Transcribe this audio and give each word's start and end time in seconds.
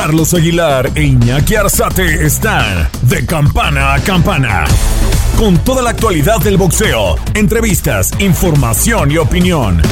Carlos 0.00 0.32
Aguilar 0.32 0.92
e 0.94 1.02
Iñaki 1.02 1.56
Arzate 1.56 2.24
están 2.24 2.88
de 3.02 3.26
campana 3.26 3.94
a 3.94 4.00
campana. 4.00 4.64
Con 5.36 5.58
toda 5.64 5.82
la 5.82 5.90
actualidad 5.90 6.38
del 6.38 6.56
boxeo, 6.56 7.16
entrevistas, 7.34 8.12
información 8.20 9.10
y 9.10 9.18
opinión. 9.18 9.82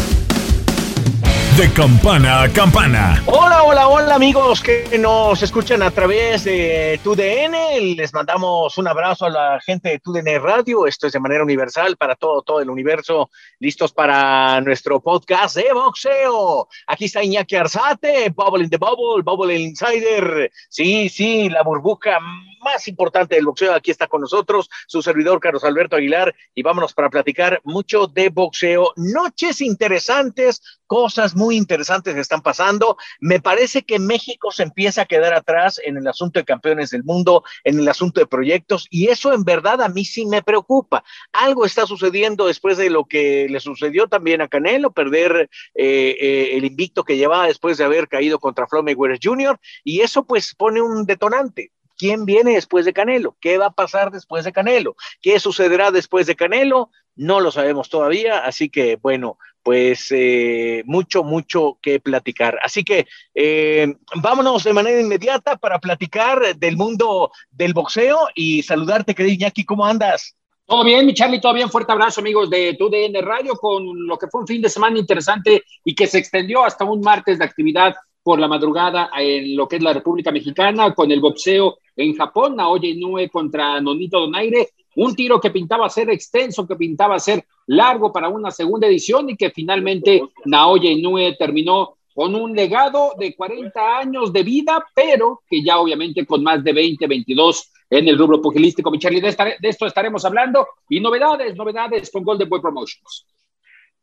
De 1.56 1.72
campana 1.72 2.42
a 2.42 2.52
campana. 2.52 3.22
Hola, 3.24 3.62
hola, 3.62 3.88
hola 3.88 4.14
amigos 4.14 4.60
que 4.60 4.98
nos 4.98 5.42
escuchan 5.42 5.82
a 5.82 5.90
través 5.90 6.44
de 6.44 7.00
TUDN. 7.02 7.96
Les 7.96 8.12
mandamos 8.12 8.76
un 8.76 8.86
abrazo 8.86 9.24
a 9.24 9.30
la 9.30 9.60
gente 9.64 9.88
de 9.88 9.98
TUDN 9.98 10.38
Radio. 10.42 10.86
Esto 10.86 11.06
es 11.06 11.14
de 11.14 11.20
manera 11.20 11.42
universal 11.42 11.96
para 11.96 12.14
todo, 12.14 12.42
todo 12.42 12.60
el 12.60 12.68
universo. 12.68 13.30
Listos 13.58 13.94
para 13.94 14.60
nuestro 14.60 15.00
podcast 15.00 15.56
de 15.56 15.72
boxeo. 15.72 16.68
Aquí 16.88 17.06
está 17.06 17.24
Iñaki 17.24 17.56
Arzate, 17.56 18.28
Bubble 18.36 18.64
in 18.64 18.68
the 18.68 18.76
Bubble, 18.76 19.22
Bubble 19.22 19.58
Insider. 19.58 20.50
Sí, 20.68 21.08
sí, 21.08 21.48
la 21.48 21.62
burbuja 21.62 22.18
más 22.66 22.88
importante 22.88 23.36
del 23.36 23.46
boxeo. 23.46 23.72
Aquí 23.72 23.92
está 23.92 24.08
con 24.08 24.20
nosotros 24.20 24.68
su 24.88 25.00
servidor 25.00 25.38
Carlos 25.38 25.62
Alberto 25.62 25.94
Aguilar 25.94 26.34
y 26.54 26.62
vámonos 26.62 26.92
para 26.92 27.10
platicar 27.10 27.60
mucho 27.62 28.08
de 28.08 28.28
boxeo. 28.28 28.92
Noches 28.96 29.60
interesantes, 29.60 30.60
cosas 30.86 31.36
muy 31.36 31.56
interesantes 31.56 32.16
están 32.16 32.42
pasando. 32.42 32.96
Me 33.20 33.40
parece 33.40 33.82
que 33.82 34.00
México 34.00 34.50
se 34.50 34.64
empieza 34.64 35.02
a 35.02 35.06
quedar 35.06 35.32
atrás 35.32 35.80
en 35.84 35.96
el 35.96 36.08
asunto 36.08 36.40
de 36.40 36.44
campeones 36.44 36.90
del 36.90 37.04
mundo, 37.04 37.44
en 37.62 37.78
el 37.78 37.88
asunto 37.88 38.20
de 38.20 38.26
proyectos 38.26 38.88
y 38.90 39.08
eso 39.08 39.32
en 39.32 39.44
verdad 39.44 39.80
a 39.80 39.88
mí 39.88 40.04
sí 40.04 40.26
me 40.26 40.42
preocupa. 40.42 41.04
Algo 41.32 41.66
está 41.66 41.86
sucediendo 41.86 42.46
después 42.46 42.76
de 42.78 42.90
lo 42.90 43.04
que 43.04 43.46
le 43.48 43.60
sucedió 43.60 44.08
también 44.08 44.40
a 44.40 44.48
Canelo, 44.48 44.92
perder 44.92 45.48
eh, 45.74 46.16
eh, 46.20 46.56
el 46.56 46.64
invicto 46.64 47.04
que 47.04 47.16
llevaba 47.16 47.46
después 47.46 47.78
de 47.78 47.84
haber 47.84 48.08
caído 48.08 48.40
contra 48.40 48.66
Floyd 48.66 48.84
Mayweather 48.84 49.20
Jr. 49.22 49.58
y 49.84 50.00
eso 50.00 50.24
pues 50.24 50.54
pone 50.54 50.82
un 50.82 51.06
detonante. 51.06 51.70
¿Quién 51.96 52.24
viene 52.24 52.54
después 52.54 52.84
de 52.84 52.92
Canelo? 52.92 53.36
¿Qué 53.40 53.58
va 53.58 53.66
a 53.66 53.72
pasar 53.72 54.10
después 54.10 54.44
de 54.44 54.52
Canelo? 54.52 54.96
¿Qué 55.20 55.40
sucederá 55.40 55.90
después 55.90 56.26
de 56.26 56.36
Canelo? 56.36 56.90
No 57.14 57.40
lo 57.40 57.50
sabemos 57.50 57.88
todavía, 57.88 58.44
así 58.44 58.68
que 58.68 58.96
bueno, 58.96 59.38
pues 59.62 60.08
eh, 60.10 60.82
mucho, 60.86 61.24
mucho 61.24 61.78
que 61.82 61.98
platicar. 61.98 62.58
Así 62.62 62.84
que 62.84 63.06
eh, 63.34 63.94
vámonos 64.14 64.62
de 64.62 64.72
manera 64.72 65.00
inmediata 65.00 65.56
para 65.56 65.80
platicar 65.80 66.56
del 66.56 66.76
mundo 66.76 67.32
del 67.50 67.74
boxeo 67.74 68.28
y 68.34 68.62
saludarte, 68.62 69.14
querido 69.14 69.34
Iñaki, 69.34 69.64
¿cómo 69.64 69.84
andas? 69.84 70.36
Todo 70.66 70.84
bien, 70.84 71.06
mi 71.06 71.14
Charlie, 71.14 71.40
todo 71.40 71.54
bien. 71.54 71.70
Fuerte 71.70 71.92
abrazo, 71.92 72.20
amigos 72.20 72.50
de 72.50 72.74
TUDN 72.74 73.24
Radio, 73.24 73.54
con 73.54 74.06
lo 74.06 74.18
que 74.18 74.26
fue 74.26 74.40
un 74.40 74.46
fin 74.46 74.60
de 74.60 74.68
semana 74.68 74.98
interesante 74.98 75.64
y 75.84 75.94
que 75.94 76.06
se 76.06 76.18
extendió 76.18 76.64
hasta 76.64 76.84
un 76.84 77.00
martes 77.00 77.38
de 77.38 77.44
actividad 77.44 77.94
por 78.26 78.40
la 78.40 78.48
madrugada 78.48 79.08
en 79.16 79.56
lo 79.56 79.68
que 79.68 79.76
es 79.76 79.82
la 79.84 79.92
República 79.92 80.32
Mexicana, 80.32 80.92
con 80.92 81.12
el 81.12 81.20
boxeo 81.20 81.78
en 81.94 82.12
Japón, 82.16 82.56
Naoya 82.56 82.88
Inoue 82.88 83.28
contra 83.28 83.80
Nonito 83.80 84.18
Donaire, 84.18 84.70
un 84.96 85.14
tiro 85.14 85.40
que 85.40 85.52
pintaba 85.52 85.88
ser 85.88 86.10
extenso, 86.10 86.66
que 86.66 86.74
pintaba 86.74 87.20
ser 87.20 87.44
largo 87.68 88.12
para 88.12 88.28
una 88.28 88.50
segunda 88.50 88.88
edición 88.88 89.30
y 89.30 89.36
que 89.36 89.50
finalmente 89.50 90.20
Naoya 90.44 90.90
Inoue 90.90 91.36
terminó 91.38 91.98
con 92.12 92.34
un 92.34 92.52
legado 92.52 93.12
de 93.16 93.36
40 93.36 93.96
años 93.96 94.32
de 94.32 94.42
vida, 94.42 94.84
pero 94.92 95.42
que 95.48 95.62
ya 95.62 95.78
obviamente 95.78 96.26
con 96.26 96.42
más 96.42 96.64
de 96.64 96.72
20, 96.72 97.06
22 97.06 97.70
en 97.90 98.08
el 98.08 98.18
rubro 98.18 98.42
pugilístico. 98.42 98.90
Mi 98.90 98.98
Charlie, 98.98 99.20
de, 99.20 99.30
de 99.60 99.68
esto 99.68 99.86
estaremos 99.86 100.24
hablando 100.24 100.66
y 100.88 100.98
novedades, 100.98 101.54
novedades 101.54 102.10
con 102.10 102.24
Golden 102.24 102.48
Boy 102.48 102.60
Promotions. 102.60 103.24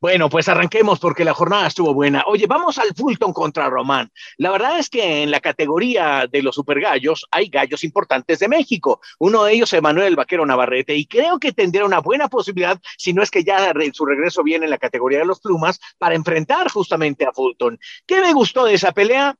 Bueno, 0.03 0.27
pues 0.27 0.49
arranquemos 0.49 0.99
porque 0.99 1.23
la 1.23 1.33
jornada 1.33 1.65
estuvo 1.65 1.93
buena. 1.93 2.25
Oye, 2.27 2.45
vamos 2.45 2.77
al 2.77 2.93
Fulton 2.93 3.31
contra 3.31 3.69
Román. 3.69 4.11
La 4.35 4.51
verdad 4.51 4.77
es 4.77 4.89
que 4.89 5.23
en 5.23 5.31
la 5.31 5.39
categoría 5.39 6.27
de 6.29 6.41
los 6.41 6.55
supergallos 6.55 7.25
hay 7.31 7.47
gallos 7.47 7.85
importantes 7.85 8.39
de 8.39 8.49
México. 8.49 8.99
Uno 9.19 9.45
de 9.45 9.53
ellos 9.53 9.71
es 9.71 9.81
Manuel 9.81 10.17
Vaquero 10.17 10.45
Navarrete 10.45 10.93
y 10.93 11.05
creo 11.05 11.39
que 11.39 11.53
tendría 11.53 11.85
una 11.85 12.01
buena 12.01 12.27
posibilidad, 12.27 12.77
si 12.97 13.13
no 13.13 13.23
es 13.23 13.31
que 13.31 13.45
ya 13.45 13.71
su 13.93 14.05
regreso 14.05 14.43
viene 14.43 14.65
en 14.65 14.71
la 14.71 14.77
categoría 14.77 15.19
de 15.19 15.25
los 15.25 15.39
plumas, 15.39 15.79
para 15.97 16.15
enfrentar 16.15 16.69
justamente 16.69 17.25
a 17.25 17.31
Fulton. 17.31 17.79
¿Qué 18.05 18.19
me 18.19 18.33
gustó 18.33 18.65
de 18.65 18.73
esa 18.73 18.91
pelea? 18.91 19.37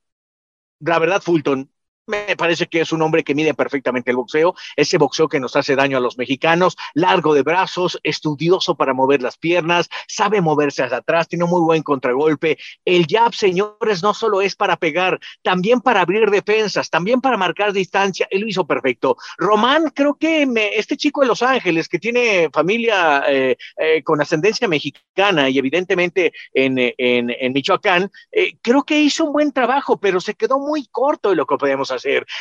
La 0.80 0.98
verdad, 0.98 1.20
Fulton 1.20 1.73
me 2.06 2.36
parece 2.36 2.66
que 2.66 2.80
es 2.80 2.92
un 2.92 3.02
hombre 3.02 3.24
que 3.24 3.34
mide 3.34 3.54
perfectamente 3.54 4.10
el 4.10 4.16
boxeo, 4.16 4.54
ese 4.76 4.98
boxeo 4.98 5.28
que 5.28 5.40
nos 5.40 5.56
hace 5.56 5.74
daño 5.74 5.96
a 5.96 6.00
los 6.00 6.18
mexicanos, 6.18 6.76
largo 6.94 7.34
de 7.34 7.42
brazos, 7.42 7.98
estudioso 8.02 8.74
para 8.74 8.94
mover 8.94 9.22
las 9.22 9.38
piernas, 9.38 9.88
sabe 10.06 10.40
moverse 10.40 10.82
hacia 10.82 10.98
atrás, 10.98 11.28
tiene 11.28 11.44
un 11.44 11.50
muy 11.50 11.62
buen 11.62 11.82
contragolpe. 11.82 12.58
El 12.84 13.06
jab, 13.08 13.34
señores, 13.34 14.02
no 14.02 14.14
solo 14.14 14.42
es 14.42 14.54
para 14.54 14.76
pegar, 14.76 15.18
también 15.42 15.80
para 15.80 16.00
abrir 16.02 16.30
defensas, 16.30 16.90
también 16.90 17.20
para 17.20 17.36
marcar 17.36 17.72
distancia, 17.72 18.26
él 18.30 18.42
lo 18.42 18.48
hizo 18.48 18.66
perfecto. 18.66 19.16
Román, 19.38 19.90
creo 19.94 20.14
que 20.14 20.46
me, 20.46 20.76
este 20.76 20.96
chico 20.96 21.22
de 21.22 21.28
Los 21.28 21.42
Ángeles, 21.42 21.88
que 21.88 21.98
tiene 21.98 22.50
familia 22.52 23.24
eh, 23.28 23.56
eh, 23.76 24.02
con 24.02 24.20
ascendencia 24.20 24.68
mexicana 24.68 25.48
y 25.48 25.58
evidentemente 25.58 26.32
en, 26.52 26.76
en, 26.78 27.52
Michoacán, 27.52 28.10
eh, 28.32 28.56
creo 28.60 28.82
que 28.82 29.00
hizo 29.00 29.24
un 29.24 29.32
buen 29.32 29.52
trabajo, 29.52 29.96
pero 29.96 30.20
se 30.20 30.34
quedó 30.34 30.58
muy 30.58 30.86
corto 30.90 31.30
de 31.30 31.36
lo 31.36 31.46
que 31.46 31.56
podemos 31.56 31.90
hacer. 31.90 31.93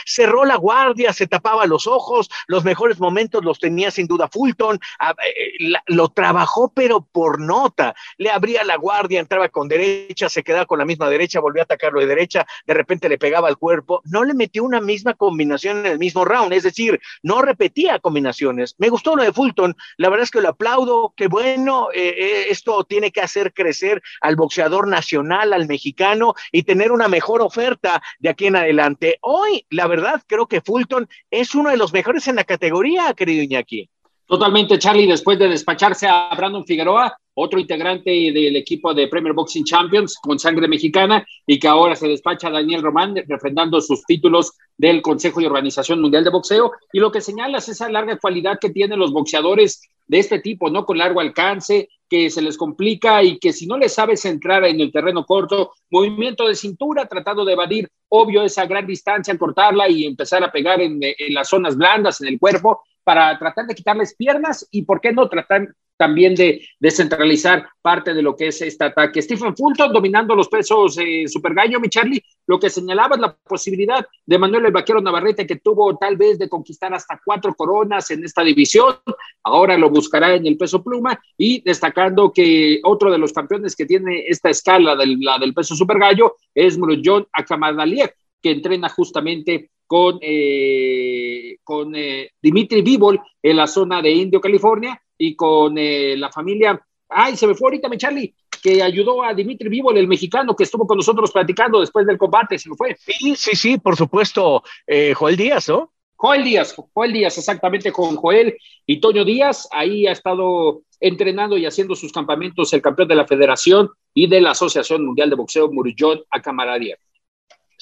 Cerró 0.06 0.46
la 0.46 0.56
guardia, 0.56 1.14
se 1.14 1.28
tapaba 1.28 1.66
los 1.66 1.88
ojos, 1.88 2.30
los 2.48 2.64
mejores 2.64 3.00
momentos 3.00 3.44
los 3.44 3.60
tenía 3.60 3.92
sin 3.92 4.08
duda 4.08 4.30
Fulton, 4.30 4.80
eh, 5.02 5.74
lo 5.88 6.10
trabajó 6.10 6.72
pero 6.74 7.02
por 7.02 7.40
nota, 7.40 7.96
le 8.18 8.30
abría 8.30 8.64
la 8.64 8.78
guardia, 8.78 9.20
entraba 9.20 9.50
con 9.50 9.68
derecha, 9.68 10.30
se 10.30 10.44
quedaba 10.44 10.66
con 10.66 10.80
la 10.80 10.86
misma 10.86 11.10
derecha, 11.10 11.40
volvió 11.40 11.62
a 11.62 11.66
atacarlo 11.66 12.00
de 12.00 12.08
derecha, 12.08 12.46
de 12.66 12.74
repente 12.74 13.10
le 13.10 13.18
pegaba 13.18 13.48
al 13.48 13.58
cuerpo, 13.58 14.02
no 14.06 14.24
le 14.24 14.34
metió 14.34 14.64
una 14.64 14.82
misma 14.82 15.14
combinación 15.14 15.80
en 15.80 15.86
el 15.86 16.00
mismo 16.00 16.26
round, 16.26 16.54
es 16.54 16.64
decir, 16.64 17.00
no 17.22 17.42
repetía 17.42 18.00
combinaciones. 18.00 18.76
Me 18.78 18.90
gustó 18.90 19.16
lo 19.16 19.24
de 19.24 19.34
Fulton, 19.34 19.76
la 19.98 20.10
verdad 20.10 20.24
es 20.24 20.32
que 20.32 20.42
lo 20.42 20.50
aplaudo, 20.50 21.14
qué 21.16 21.28
bueno, 21.28 21.90
eh, 21.94 22.16
eh, 22.18 22.46
esto 22.50 22.84
tiene 22.84 23.12
que 23.12 23.22
hacer 23.22 23.54
crecer 23.54 24.02
al 24.22 24.36
boxeador 24.36 24.88
nacional, 24.88 25.54
al 25.54 25.68
mexicano 25.68 26.34
y 26.52 26.64
tener 26.64 26.92
una 26.92 27.08
mejor 27.08 27.42
oferta 27.42 28.02
de 28.20 28.30
aquí 28.30 28.48
en 28.48 28.56
adelante. 28.56 29.20
Hoy, 29.44 29.66
la 29.70 29.88
verdad, 29.88 30.22
creo 30.28 30.48
que 30.48 30.62
Fulton 30.62 31.08
es 31.30 31.56
uno 31.56 31.70
de 31.70 31.78
los 31.78 31.94
mejores 31.94 32.28
en 32.28 32.36
la 32.36 32.44
categoría, 32.44 33.14
querido 33.14 33.44
Iñaki. 33.44 33.90
Totalmente, 34.26 34.80
Charlie, 34.80 35.08
después 35.08 35.38
de 35.38 35.50
despacharse 35.50 36.08
a 36.08 36.30
Brandon 36.36 36.66
Figueroa, 36.66 37.18
otro 37.36 37.60
integrante 37.60 38.10
del 38.10 38.56
equipo 38.56 38.94
de 38.94 39.08
Premier 39.08 39.34
Boxing 39.34 39.64
Champions 39.64 40.18
con 40.22 40.40
sangre 40.40 40.68
mexicana 40.68 41.26
y 41.48 41.60
que 41.60 41.68
ahora 41.68 41.96
se 41.96 42.08
despacha 42.08 42.50
Daniel 42.50 42.82
Román 42.82 43.16
refrendando 43.28 43.82
sus 43.82 44.04
títulos 44.04 44.54
del 44.78 45.02
Consejo 45.02 45.40
de 45.40 45.48
Organización 45.48 46.02
Mundial 46.02 46.24
de 46.24 46.30
Boxeo 46.30 46.72
y 46.92 47.00
lo 47.00 47.12
que 47.12 47.22
señala 47.22 47.58
es 47.58 47.70
esa 47.70 47.90
larga 47.90 48.18
cualidad 48.18 48.60
que 48.60 48.70
tienen 48.70 49.00
los 49.00 49.12
boxeadores 49.12 49.82
de 50.08 50.20
este 50.20 50.40
tipo, 50.40 50.70
¿no? 50.70 50.86
Con 50.86 50.98
largo 50.98 51.20
alcance, 51.22 51.90
que 52.10 52.30
se 52.30 52.42
les 52.42 52.58
complica 52.58 53.24
y 53.24 53.40
que 53.40 53.54
si 53.54 53.66
no 53.66 53.78
les 53.78 53.94
sabes 53.94 54.26
entrar 54.26 54.64
en 54.66 54.80
el 54.80 54.92
terreno 54.92 55.26
corto, 55.26 55.72
movimiento 55.90 56.48
de 56.48 56.56
cintura, 56.56 57.08
tratando 57.08 57.46
de 57.46 57.54
evadir, 57.54 57.90
obvio, 58.10 58.44
esa 58.44 58.66
gran 58.66 58.86
distancia, 58.86 59.36
cortarla 59.38 59.90
y 59.90 60.06
empezar 60.06 60.44
a 60.44 60.52
pegar 60.52 60.82
en, 60.82 61.00
en 61.02 61.34
las 61.34 61.50
zonas 61.50 61.76
blandas, 61.76 62.22
en 62.22 62.28
el 62.28 62.40
cuerpo, 62.40 62.82
para 63.04 63.38
tratar 63.38 63.68
de 63.68 63.76
quitarles 63.76 64.16
piernas 64.16 64.68
y, 64.72 64.84
¿por 64.84 65.02
qué 65.02 65.12
no 65.12 65.28
tratar 65.30 65.70
también 65.98 66.36
de 66.36 66.62
descentralizar 66.80 67.68
parte 67.82 68.14
de 68.14 68.22
lo 68.22 68.36
que 68.36 68.48
es 68.48 68.62
este 68.62 68.86
ataque. 68.86 69.22
Stephen 69.22 69.56
Fulton 69.56 69.94
dominando 69.94 70.36
los 70.36 70.50
pesos 70.50 70.98
eh, 70.98 71.28
super 71.28 71.54
gallo, 71.54 71.80
mi 71.80 71.90
Charlie, 71.90 72.24
lo 72.48 72.60
que 72.60 72.70
señalaba 72.70 73.16
es 73.16 73.22
la 73.22 73.36
posibilidad 73.36 74.06
de 74.26 74.38
Manuel 74.38 74.66
el 74.66 74.72
Vaquero 74.72 75.02
Navarrete 75.02 75.46
que 75.46 75.58
tuvo 75.58 75.98
tal 75.98 76.18
vez 76.18 76.40
de 76.40 76.50
conquistar 76.50 76.94
hasta 76.94 77.22
cuatro 77.24 77.54
coronas 77.54 78.10
en 78.12 78.24
esta 78.24 78.44
división, 78.44 78.96
ahora 79.44 79.78
lo 79.78 79.90
buscará 79.90 80.36
en 80.36 80.46
el 80.46 80.58
peso 80.58 80.84
pluma 80.84 81.20
y 81.38 81.62
destacando 81.62 82.32
que 82.34 82.82
otro 82.84 83.12
de 83.12 83.18
los 83.18 83.32
campeones 83.32 83.76
que 83.76 83.86
tiene 83.86 84.26
esta 84.28 84.50
escala 84.50 84.96
del, 84.96 85.20
la 85.20 85.38
del 85.38 85.54
peso 85.54 85.76
super 85.76 86.00
gallo 86.00 86.36
es 86.54 86.78
John 87.04 87.28
Akamadaliev, 87.32 88.14
que 88.44 88.52
entrena 88.52 88.90
justamente 88.90 89.72
con, 89.88 90.20
eh, 90.22 91.58
con 91.64 91.96
eh, 91.96 92.32
Dimitri 92.42 92.82
Vivol 92.82 93.20
en 93.42 93.58
la 93.58 93.68
zona 93.68 94.02
de 94.02 94.12
Indio, 94.12 94.42
California, 94.42 95.02
y 95.18 95.36
con 95.36 95.78
eh, 95.78 96.16
la 96.18 96.32
familia. 96.32 96.80
Ay, 97.10 97.38
se 97.38 97.48
me 97.48 97.56
fue 97.56 97.68
ahorita, 97.68 97.90
mi 97.90 97.98
Charlie. 97.98 98.34
que 98.62 98.82
ayudó 98.82 99.24
a 99.24 99.34
Dimitri 99.34 99.70
Vivo, 99.70 99.92
el 99.92 100.08
mexicano 100.08 100.56
que 100.56 100.64
estuvo 100.64 100.88
con 100.88 100.98
nosotros 100.98 101.32
platicando 101.32 101.80
después 101.82 102.06
del 102.06 102.18
combate, 102.18 102.58
si 102.58 102.70
lo 102.70 102.76
fue. 102.76 102.96
Sí, 102.98 103.36
sí, 103.36 103.56
sí, 103.56 103.78
por 103.78 103.96
supuesto, 103.96 104.64
eh, 104.88 105.14
Joel 105.14 105.36
Díaz, 105.36 105.68
¿no? 105.68 105.92
Joel 106.16 106.46
Díaz, 106.46 106.74
Joel 106.94 107.12
Díaz, 107.12 107.38
exactamente 107.38 107.92
con 107.92 108.16
Joel 108.16 108.56
y 108.86 109.02
Toño 109.02 109.26
Díaz, 109.26 109.68
ahí 109.72 110.08
ha 110.08 110.14
estado 110.14 110.84
entrenando 111.02 111.58
y 111.58 111.66
haciendo 111.66 111.96
sus 111.96 112.14
campamentos 112.14 112.72
el 112.72 112.82
campeón 112.82 113.10
de 113.10 113.16
la 113.16 113.28
Federación 113.28 113.90
y 114.14 114.28
de 114.28 114.40
la 114.40 114.52
Asociación 114.52 115.06
Mundial 115.06 115.30
de 115.30 115.36
Boxeo, 115.36 115.70
Murillón 115.70 116.22
a 116.30 116.42
Camaradia. 116.42 116.98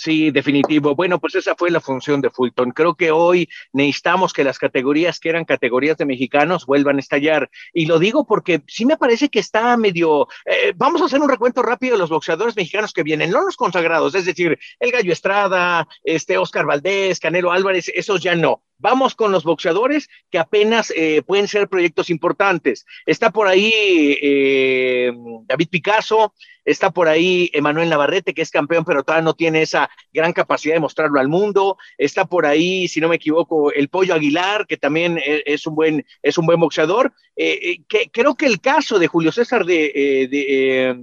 Sí, 0.03 0.31
definitivo. 0.31 0.95
Bueno, 0.95 1.19
pues 1.19 1.35
esa 1.35 1.53
fue 1.53 1.69
la 1.69 1.79
función 1.79 2.21
de 2.21 2.31
Fulton. 2.31 2.71
Creo 2.71 2.95
que 2.95 3.11
hoy 3.11 3.47
necesitamos 3.71 4.33
que 4.33 4.43
las 4.43 4.57
categorías 4.57 5.19
que 5.19 5.29
eran 5.29 5.45
categorías 5.45 5.95
de 5.95 6.05
mexicanos 6.05 6.65
vuelvan 6.65 6.97
a 6.97 7.01
estallar. 7.01 7.51
Y 7.71 7.85
lo 7.85 7.99
digo 7.99 8.25
porque 8.25 8.63
sí 8.65 8.83
me 8.83 8.97
parece 8.97 9.29
que 9.29 9.37
está 9.37 9.77
medio... 9.77 10.27
Eh, 10.47 10.73
vamos 10.75 11.03
a 11.03 11.05
hacer 11.05 11.21
un 11.21 11.29
recuento 11.29 11.61
rápido 11.61 11.93
de 11.93 11.99
los 11.99 12.09
boxeadores 12.09 12.55
mexicanos 12.55 12.93
que 12.93 13.03
vienen, 13.03 13.29
no 13.29 13.45
los 13.45 13.55
consagrados, 13.55 14.15
es 14.15 14.25
decir, 14.25 14.57
el 14.79 14.91
Gallo 14.91 15.13
Estrada, 15.13 15.87
este 16.03 16.35
Oscar 16.35 16.65
Valdés, 16.65 17.19
Canelo 17.19 17.51
Álvarez, 17.51 17.91
esos 17.93 18.19
ya 18.21 18.33
no. 18.33 18.63
Vamos 18.81 19.13
con 19.13 19.31
los 19.31 19.43
boxeadores 19.43 20.09
que 20.31 20.39
apenas 20.39 20.91
eh, 20.95 21.21
pueden 21.21 21.47
ser 21.47 21.67
proyectos 21.67 22.09
importantes. 22.09 22.83
Está 23.05 23.29
por 23.29 23.47
ahí 23.47 23.71
eh, 24.19 25.11
David 25.45 25.69
Picasso, 25.69 26.33
está 26.65 26.89
por 26.89 27.07
ahí 27.07 27.51
Emanuel 27.53 27.89
Navarrete, 27.89 28.33
que 28.33 28.41
es 28.41 28.49
campeón, 28.49 28.83
pero 28.83 29.03
todavía 29.03 29.23
no 29.23 29.35
tiene 29.35 29.61
esa 29.61 29.87
gran 30.11 30.33
capacidad 30.33 30.73
de 30.73 30.79
mostrarlo 30.79 31.19
al 31.19 31.27
mundo. 31.27 31.77
Está 31.99 32.25
por 32.25 32.47
ahí, 32.47 32.87
si 32.87 32.99
no 32.99 33.07
me 33.07 33.17
equivoco, 33.17 33.71
el 33.71 33.87
Pollo 33.87 34.15
Aguilar, 34.15 34.65
que 34.65 34.77
también 34.77 35.19
e, 35.19 35.43
es 35.45 35.67
un 35.67 35.75
buen, 35.75 36.03
es 36.23 36.39
un 36.39 36.47
buen 36.47 36.59
boxeador. 36.59 37.13
Eh, 37.35 37.83
que, 37.87 38.09
creo 38.11 38.33
que 38.33 38.47
el 38.47 38.59
caso 38.61 38.97
de 38.97 39.05
Julio 39.05 39.31
César 39.31 39.63
de, 39.63 40.97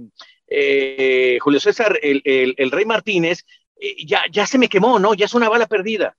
Julio 1.39 1.59
César, 1.61 1.97
el, 2.01 2.21
el, 2.25 2.55
el 2.57 2.71
Rey 2.71 2.83
Martínez, 2.83 3.45
ya, 4.05 4.23
ya 4.29 4.45
se 4.45 4.57
me 4.57 4.67
quemó, 4.67 4.99
¿no? 4.99 5.13
Ya 5.13 5.27
es 5.27 5.33
una 5.33 5.47
bala 5.47 5.65
perdida. 5.65 6.17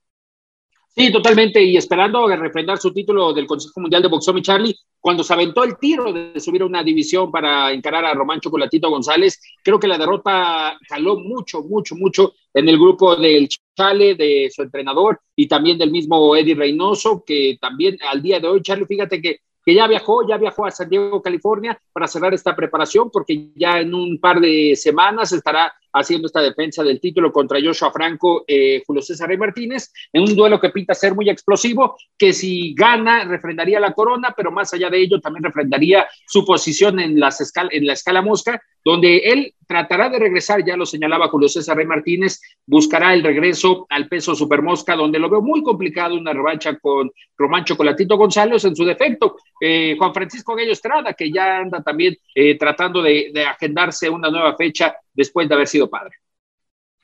Sí, 0.93 1.09
totalmente. 1.11 1.63
Y 1.63 1.77
esperando 1.77 2.27
refrendar 2.27 2.77
su 2.77 2.91
título 2.91 3.33
del 3.33 3.47
Consejo 3.47 3.79
Mundial 3.79 4.01
de 4.01 4.09
Boxeo, 4.09 4.33
mi 4.33 4.41
Charlie, 4.41 4.75
cuando 4.99 5.23
se 5.23 5.33
aventó 5.33 5.63
el 5.63 5.77
tiro 5.77 6.11
de 6.11 6.37
subir 6.39 6.63
a 6.63 6.65
una 6.65 6.83
división 6.83 7.31
para 7.31 7.71
encarar 7.71 8.03
a 8.03 8.13
Román 8.13 8.41
Chocolatito 8.41 8.89
González, 8.89 9.39
creo 9.63 9.79
que 9.79 9.87
la 9.87 9.97
derrota 9.97 10.77
caló 10.89 11.17
mucho, 11.17 11.61
mucho, 11.61 11.95
mucho 11.95 12.33
en 12.53 12.67
el 12.67 12.77
grupo 12.77 13.15
del 13.15 13.47
Chale, 13.77 14.15
de 14.15 14.51
su 14.53 14.63
entrenador 14.63 15.21
y 15.33 15.47
también 15.47 15.77
del 15.77 15.91
mismo 15.91 16.35
Eddie 16.35 16.55
Reynoso, 16.55 17.23
que 17.25 17.57
también 17.61 17.97
al 18.11 18.21
día 18.21 18.41
de 18.41 18.49
hoy, 18.49 18.61
Charlie, 18.61 18.85
fíjate 18.85 19.21
que 19.21 19.39
que 19.63 19.75
ya 19.75 19.87
viajó, 19.87 20.27
ya 20.27 20.37
viajó 20.37 20.65
a 20.65 20.71
San 20.71 20.89
Diego, 20.89 21.21
California, 21.21 21.79
para 21.93 22.07
cerrar 22.07 22.33
esta 22.33 22.55
preparación, 22.55 23.09
porque 23.11 23.51
ya 23.55 23.79
en 23.79 23.93
un 23.93 24.19
par 24.19 24.39
de 24.39 24.75
semanas 24.75 25.31
estará 25.31 25.71
haciendo 25.93 26.27
esta 26.27 26.41
defensa 26.41 26.83
del 26.83 26.99
título 26.99 27.31
contra 27.31 27.59
Joshua 27.61 27.91
Franco, 27.91 28.43
eh, 28.47 28.83
Julio 28.85 29.01
César 29.01 29.31
y 29.31 29.37
Martínez, 29.37 29.91
en 30.13 30.23
un 30.23 30.35
duelo 30.35 30.59
que 30.59 30.69
pinta 30.69 30.93
ser 30.93 31.15
muy 31.15 31.29
explosivo, 31.29 31.97
que 32.17 32.33
si 32.33 32.73
gana 32.73 33.25
refrendaría 33.25 33.79
la 33.79 33.93
corona, 33.93 34.33
pero 34.35 34.51
más 34.51 34.73
allá 34.73 34.89
de 34.89 35.01
ello 35.01 35.19
también 35.19 35.43
refrendaría 35.43 36.07
su 36.27 36.45
posición 36.45 36.99
en, 36.99 37.19
las 37.19 37.41
escala, 37.41 37.69
en 37.71 37.85
la 37.85 37.93
escala 37.93 38.21
mosca, 38.21 38.61
donde 38.83 39.17
él 39.17 39.53
tratará 39.67 40.09
de 40.09 40.19
regresar, 40.19 40.65
ya 40.65 40.75
lo 40.75 40.85
señalaba 40.85 41.29
Julio 41.29 41.47
César 41.47 41.77
Rey 41.77 41.85
Martínez, 41.85 42.41
buscará 42.65 43.13
el 43.13 43.23
regreso 43.23 43.85
al 43.89 44.07
peso 44.07 44.35
supermosca, 44.35 44.95
donde 44.95 45.19
lo 45.19 45.29
veo 45.29 45.41
muy 45.41 45.63
complicado 45.63 46.15
una 46.15 46.33
revancha 46.33 46.77
con 46.77 47.11
Román 47.37 47.63
Chocolatito 47.63 48.17
González 48.17 48.65
en 48.65 48.75
su 48.75 48.83
defecto. 48.83 49.37
Eh, 49.61 49.95
Juan 49.97 50.13
Francisco 50.13 50.55
Gallo 50.55 50.71
Estrada, 50.71 51.13
que 51.13 51.31
ya 51.31 51.59
anda 51.59 51.81
también 51.81 52.17
eh, 52.35 52.57
tratando 52.57 53.01
de 53.01 53.31
agendarse 53.47 54.09
una 54.09 54.29
nueva 54.29 54.55
fecha 54.57 54.95
después 55.13 55.47
de 55.47 55.55
haber 55.55 55.67
sido 55.67 55.89
padre. 55.89 56.15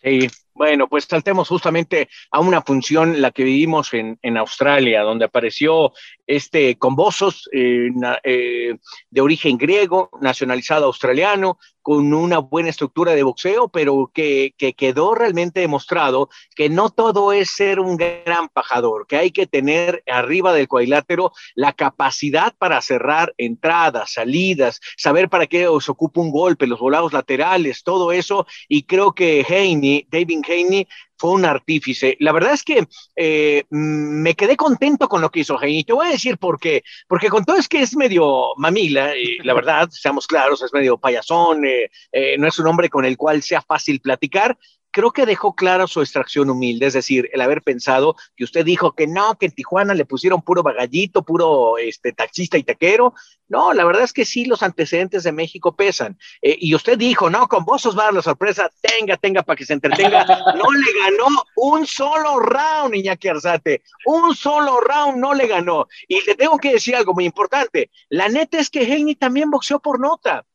Sí, 0.01 0.27
bueno, 0.53 0.87
pues 0.87 1.05
saltemos 1.05 1.47
justamente 1.47 2.07
a 2.31 2.39
una 2.39 2.61
función, 2.61 3.21
la 3.21 3.31
que 3.31 3.43
vivimos 3.43 3.93
en, 3.93 4.17
en 4.21 4.37
Australia, 4.37 5.01
donde 5.01 5.25
apareció 5.25 5.91
este 6.27 6.77
Combosos 6.77 7.49
eh, 7.53 7.89
eh, 8.23 8.75
de 9.09 9.21
origen 9.21 9.57
griego, 9.57 10.09
nacionalizado 10.21 10.85
australiano, 10.85 11.57
con 11.81 12.13
una 12.13 12.39
buena 12.39 12.69
estructura 12.69 13.13
de 13.13 13.23
boxeo, 13.23 13.69
pero 13.69 14.11
que, 14.13 14.53
que, 14.57 14.73
quedó 14.73 15.15
realmente 15.15 15.61
demostrado 15.61 16.27
que 16.53 16.67
no 16.67 16.89
todo 16.89 17.31
es 17.31 17.49
ser 17.51 17.79
un 17.79 17.95
gran 17.95 18.49
pajador, 18.49 19.07
que 19.07 19.15
hay 19.15 19.31
que 19.31 19.47
tener 19.47 20.03
arriba 20.05 20.51
del 20.51 20.67
cuadrilátero 20.67 21.31
la 21.55 21.71
capacidad 21.71 22.53
para 22.57 22.81
cerrar 22.81 23.33
entradas, 23.37 24.11
salidas, 24.11 24.81
saber 24.97 25.29
para 25.29 25.47
qué 25.47 25.69
os 25.69 25.87
ocupa 25.87 26.19
un 26.19 26.29
golpe, 26.29 26.67
los 26.67 26.79
volados 26.79 27.13
laterales, 27.13 27.83
todo 27.83 28.11
eso, 28.11 28.45
y 28.67 28.83
creo 28.83 29.13
que 29.13 29.45
Haney, 29.47 30.07
David 30.11 30.41
Haney, 30.45 30.87
fue 31.17 31.31
un 31.31 31.45
artífice. 31.45 32.15
La 32.19 32.31
verdad 32.31 32.53
es 32.53 32.63
que 32.63 32.87
eh, 33.15 33.63
me 33.69 34.33
quedé 34.35 34.55
contento 34.55 35.07
con 35.07 35.21
lo 35.21 35.29
que 35.29 35.41
hizo 35.41 35.61
Heini. 35.61 35.83
Te 35.83 35.93
voy 35.93 36.07
a 36.07 36.11
decir 36.11 36.37
por 36.37 36.59
qué. 36.59 36.83
Porque 37.07 37.29
con 37.29 37.43
todo 37.43 37.57
es 37.57 37.67
que 37.67 37.81
es 37.81 37.95
medio 37.95 38.53
mamila, 38.57 39.15
y 39.17 39.37
la 39.43 39.53
verdad, 39.53 39.89
seamos 39.91 40.27
claros, 40.27 40.61
es 40.61 40.73
medio 40.73 40.97
payasón, 40.97 41.65
eh, 41.65 41.89
eh, 42.11 42.37
no 42.37 42.47
es 42.47 42.57
un 42.59 42.67
hombre 42.67 42.89
con 42.89 43.05
el 43.05 43.17
cual 43.17 43.41
sea 43.41 43.61
fácil 43.61 43.99
platicar, 43.99 44.57
creo 44.97 45.11
que 45.11 45.27
dejó 45.27 45.53
clara 45.53 45.85
su 45.85 46.01
extracción 46.01 46.49
humilde, 46.49 46.87
es 46.87 46.93
decir, 46.93 47.29
el 47.31 47.41
haber 47.41 47.61
pensado 47.61 48.15
que 48.35 48.43
usted 48.43 48.65
dijo 48.65 48.93
que 48.93 49.05
no, 49.05 49.37
que 49.37 49.45
en 49.45 49.51
Tijuana 49.51 49.93
le 49.93 50.05
pusieron 50.05 50.41
puro 50.41 50.63
bagallito, 50.63 51.21
puro 51.21 51.77
este, 51.77 52.13
taxista 52.13 52.57
y 52.57 52.63
tequero. 52.63 53.13
No, 53.47 53.73
la 53.73 53.85
verdad 53.85 54.01
es 54.01 54.11
que 54.11 54.25
sí, 54.25 54.45
los 54.45 54.63
antecedentes 54.63 55.21
de 55.21 55.31
México 55.31 55.75
pesan. 55.75 56.17
Eh, 56.41 56.57
y 56.59 56.73
usted 56.73 56.97
dijo, 56.97 57.29
no, 57.29 57.47
con 57.47 57.63
vos 57.63 57.85
os 57.85 57.95
va 57.95 58.01
a 58.01 58.05
dar 58.05 58.15
la 58.15 58.21
sorpresa, 58.23 58.71
tenga, 58.81 59.17
tenga 59.17 59.43
para 59.43 59.55
que 59.55 59.65
se 59.65 59.73
entretenga. 59.73 60.25
No 60.57 60.71
le 60.71 60.99
ganó 61.03 61.27
un 61.57 61.85
solo 61.85 62.39
round, 62.39 62.95
Iñaki 62.95 63.27
Arzate, 63.27 63.83
un 64.07 64.35
solo 64.35 64.81
round 64.81 65.19
no 65.19 65.35
le 65.35 65.45
ganó. 65.45 65.87
Y 66.07 66.25
le 66.25 66.33
tengo 66.33 66.57
que 66.57 66.71
decir 66.71 66.95
algo 66.95 67.13
muy 67.13 67.25
importante. 67.25 67.91
La 68.09 68.29
neta 68.29 68.57
es 68.57 68.71
que 68.71 68.81
Heini 68.81 69.13
también 69.13 69.51
boxeó 69.51 69.79
por 69.79 69.99
nota 69.99 70.46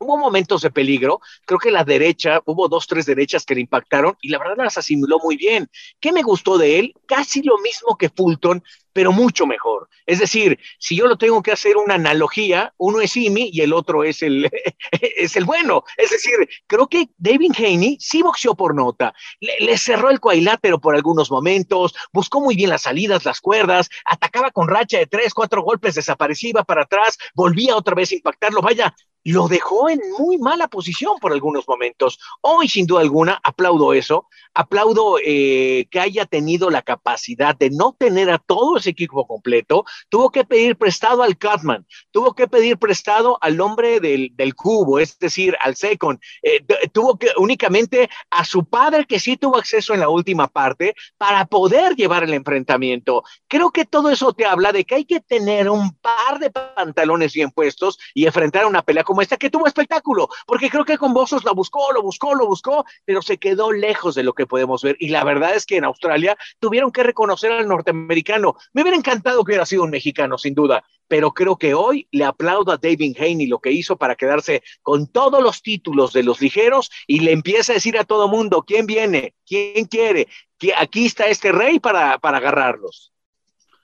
hubo 0.00 0.16
momentos 0.16 0.62
de 0.62 0.70
peligro, 0.70 1.20
creo 1.44 1.58
que 1.58 1.70
la 1.70 1.84
derecha, 1.84 2.40
hubo 2.46 2.68
dos, 2.68 2.86
tres 2.86 3.06
derechas 3.06 3.44
que 3.44 3.54
le 3.54 3.60
impactaron 3.60 4.16
y 4.20 4.30
la 4.30 4.38
verdad 4.38 4.64
las 4.64 4.78
asimiló 4.78 5.18
muy 5.22 5.36
bien. 5.36 5.68
¿Qué 6.00 6.10
me 6.10 6.22
gustó 6.22 6.58
de 6.58 6.78
él? 6.78 6.94
Casi 7.06 7.42
lo 7.42 7.58
mismo 7.58 7.96
que 7.96 8.08
Fulton, 8.08 8.62
pero 8.92 9.12
mucho 9.12 9.46
mejor. 9.46 9.88
Es 10.06 10.18
decir, 10.18 10.58
si 10.78 10.96
yo 10.96 11.06
lo 11.06 11.16
tengo 11.16 11.42
que 11.42 11.52
hacer 11.52 11.76
una 11.76 11.94
analogía, 11.94 12.74
uno 12.78 13.00
es 13.00 13.16
Imi 13.16 13.50
y 13.52 13.60
el 13.60 13.72
otro 13.72 14.04
es 14.04 14.22
el, 14.22 14.50
es 14.92 15.36
el 15.36 15.44
bueno. 15.44 15.84
Es 15.96 16.10
decir, 16.10 16.34
creo 16.66 16.88
que 16.88 17.08
David 17.16 17.52
Haney 17.56 17.96
sí 18.00 18.22
boxeó 18.22 18.54
por 18.54 18.74
nota, 18.74 19.14
le, 19.40 19.78
cerró 19.78 20.10
el 20.10 20.20
cuadrilátero 20.20 20.80
por 20.80 20.94
algunos 20.94 21.30
momentos, 21.30 21.94
buscó 22.12 22.40
muy 22.40 22.56
bien 22.56 22.70
las 22.70 22.82
salidas, 22.82 23.24
las 23.24 23.40
cuerdas, 23.40 23.88
atacaba 24.04 24.50
con 24.50 24.68
racha 24.68 24.98
de 24.98 25.06
tres, 25.06 25.34
cuatro 25.34 25.62
golpes, 25.62 25.94
desaparecía 25.94 26.64
para 26.64 26.82
atrás, 26.82 27.18
volvía 27.34 27.76
otra 27.76 27.94
vez 27.94 28.10
a 28.12 28.16
impactarlo. 28.16 28.60
Vaya, 28.60 28.94
lo 29.24 29.48
dejó 29.48 29.90
en 29.90 30.00
muy 30.18 30.38
mala 30.38 30.68
posición 30.68 31.18
por 31.20 31.32
algunos 31.32 31.68
momentos. 31.68 32.18
Hoy, 32.40 32.68
sin 32.68 32.86
duda 32.86 33.00
alguna, 33.00 33.40
aplaudo 33.42 33.92
eso, 33.92 34.26
aplaudo 34.54 35.18
eh, 35.24 35.86
que 35.90 36.00
haya 36.00 36.24
tenido 36.24 36.70
la 36.70 36.82
capacidad 36.82 37.54
de 37.54 37.70
no 37.70 37.94
tener 37.98 38.30
a 38.30 38.38
todo 38.38 38.78
equipo 38.86 39.26
completo, 39.26 39.84
tuvo 40.08 40.30
que 40.30 40.44
pedir 40.44 40.76
prestado 40.76 41.22
al 41.22 41.36
Catman, 41.36 41.86
tuvo 42.10 42.34
que 42.34 42.48
pedir 42.48 42.78
prestado 42.78 43.38
al 43.42 43.60
hombre 43.60 44.00
del, 44.00 44.30
del 44.34 44.54
cubo, 44.54 44.98
es 44.98 45.18
decir, 45.18 45.56
al 45.60 45.76
Second, 45.76 46.18
eh, 46.42 46.64
tuvo 46.92 47.18
que 47.18 47.28
únicamente 47.36 48.08
a 48.30 48.44
su 48.44 48.64
padre 48.64 49.06
que 49.06 49.20
sí 49.20 49.36
tuvo 49.36 49.58
acceso 49.58 49.92
en 49.94 50.00
la 50.00 50.08
última 50.08 50.48
parte 50.48 50.94
para 51.18 51.44
poder 51.46 51.94
llevar 51.96 52.24
el 52.24 52.34
enfrentamiento. 52.34 53.24
Creo 53.48 53.70
que 53.70 53.84
todo 53.84 54.10
eso 54.10 54.32
te 54.32 54.46
habla 54.46 54.72
de 54.72 54.84
que 54.84 54.94
hay 54.94 55.04
que 55.04 55.20
tener 55.20 55.68
un 55.68 55.92
par 55.96 56.38
de 56.38 56.50
pantalones 56.50 57.32
bien 57.32 57.50
puestos 57.50 57.98
y 58.14 58.26
enfrentar 58.26 58.66
una 58.66 58.82
pelea 58.82 59.04
como 59.04 59.22
esta 59.22 59.36
que 59.36 59.50
tuvo 59.50 59.66
espectáculo, 59.66 60.28
porque 60.46 60.70
creo 60.70 60.84
que 60.84 60.98
con 60.98 61.12
Bozos 61.12 61.44
la 61.44 61.52
buscó, 61.52 61.92
lo 61.92 62.02
buscó, 62.02 62.34
lo 62.34 62.46
buscó, 62.46 62.84
pero 63.04 63.22
se 63.22 63.38
quedó 63.38 63.72
lejos 63.72 64.14
de 64.14 64.22
lo 64.22 64.32
que 64.32 64.46
podemos 64.46 64.82
ver. 64.82 64.96
Y 64.98 65.08
la 65.08 65.24
verdad 65.24 65.54
es 65.54 65.66
que 65.66 65.76
en 65.76 65.84
Australia 65.84 66.36
tuvieron 66.58 66.92
que 66.92 67.02
reconocer 67.02 67.52
al 67.52 67.68
norteamericano. 67.68 68.56
Me 68.72 68.82
hubiera 68.82 68.96
encantado 68.96 69.44
que 69.44 69.50
hubiera 69.50 69.66
sido 69.66 69.82
un 69.82 69.90
mexicano, 69.90 70.38
sin 70.38 70.54
duda, 70.54 70.84
pero 71.08 71.32
creo 71.32 71.56
que 71.56 71.74
hoy 71.74 72.06
le 72.12 72.24
aplaudo 72.24 72.70
a 72.70 72.76
David 72.76 73.16
Haney 73.18 73.46
lo 73.46 73.58
que 73.58 73.72
hizo 73.72 73.96
para 73.96 74.14
quedarse 74.14 74.62
con 74.80 75.08
todos 75.08 75.42
los 75.42 75.60
títulos 75.60 76.12
de 76.12 76.22
los 76.22 76.40
ligeros 76.40 76.88
y 77.06 77.20
le 77.20 77.32
empieza 77.32 77.72
a 77.72 77.74
decir 77.74 77.98
a 77.98 78.04
todo 78.04 78.28
mundo 78.28 78.62
quién 78.64 78.86
viene, 78.86 79.34
quién 79.44 79.86
quiere, 79.86 80.28
que 80.56 80.72
aquí 80.76 81.06
está 81.06 81.26
este 81.26 81.50
rey 81.50 81.80
para, 81.80 82.18
para 82.18 82.38
agarrarlos. 82.38 83.12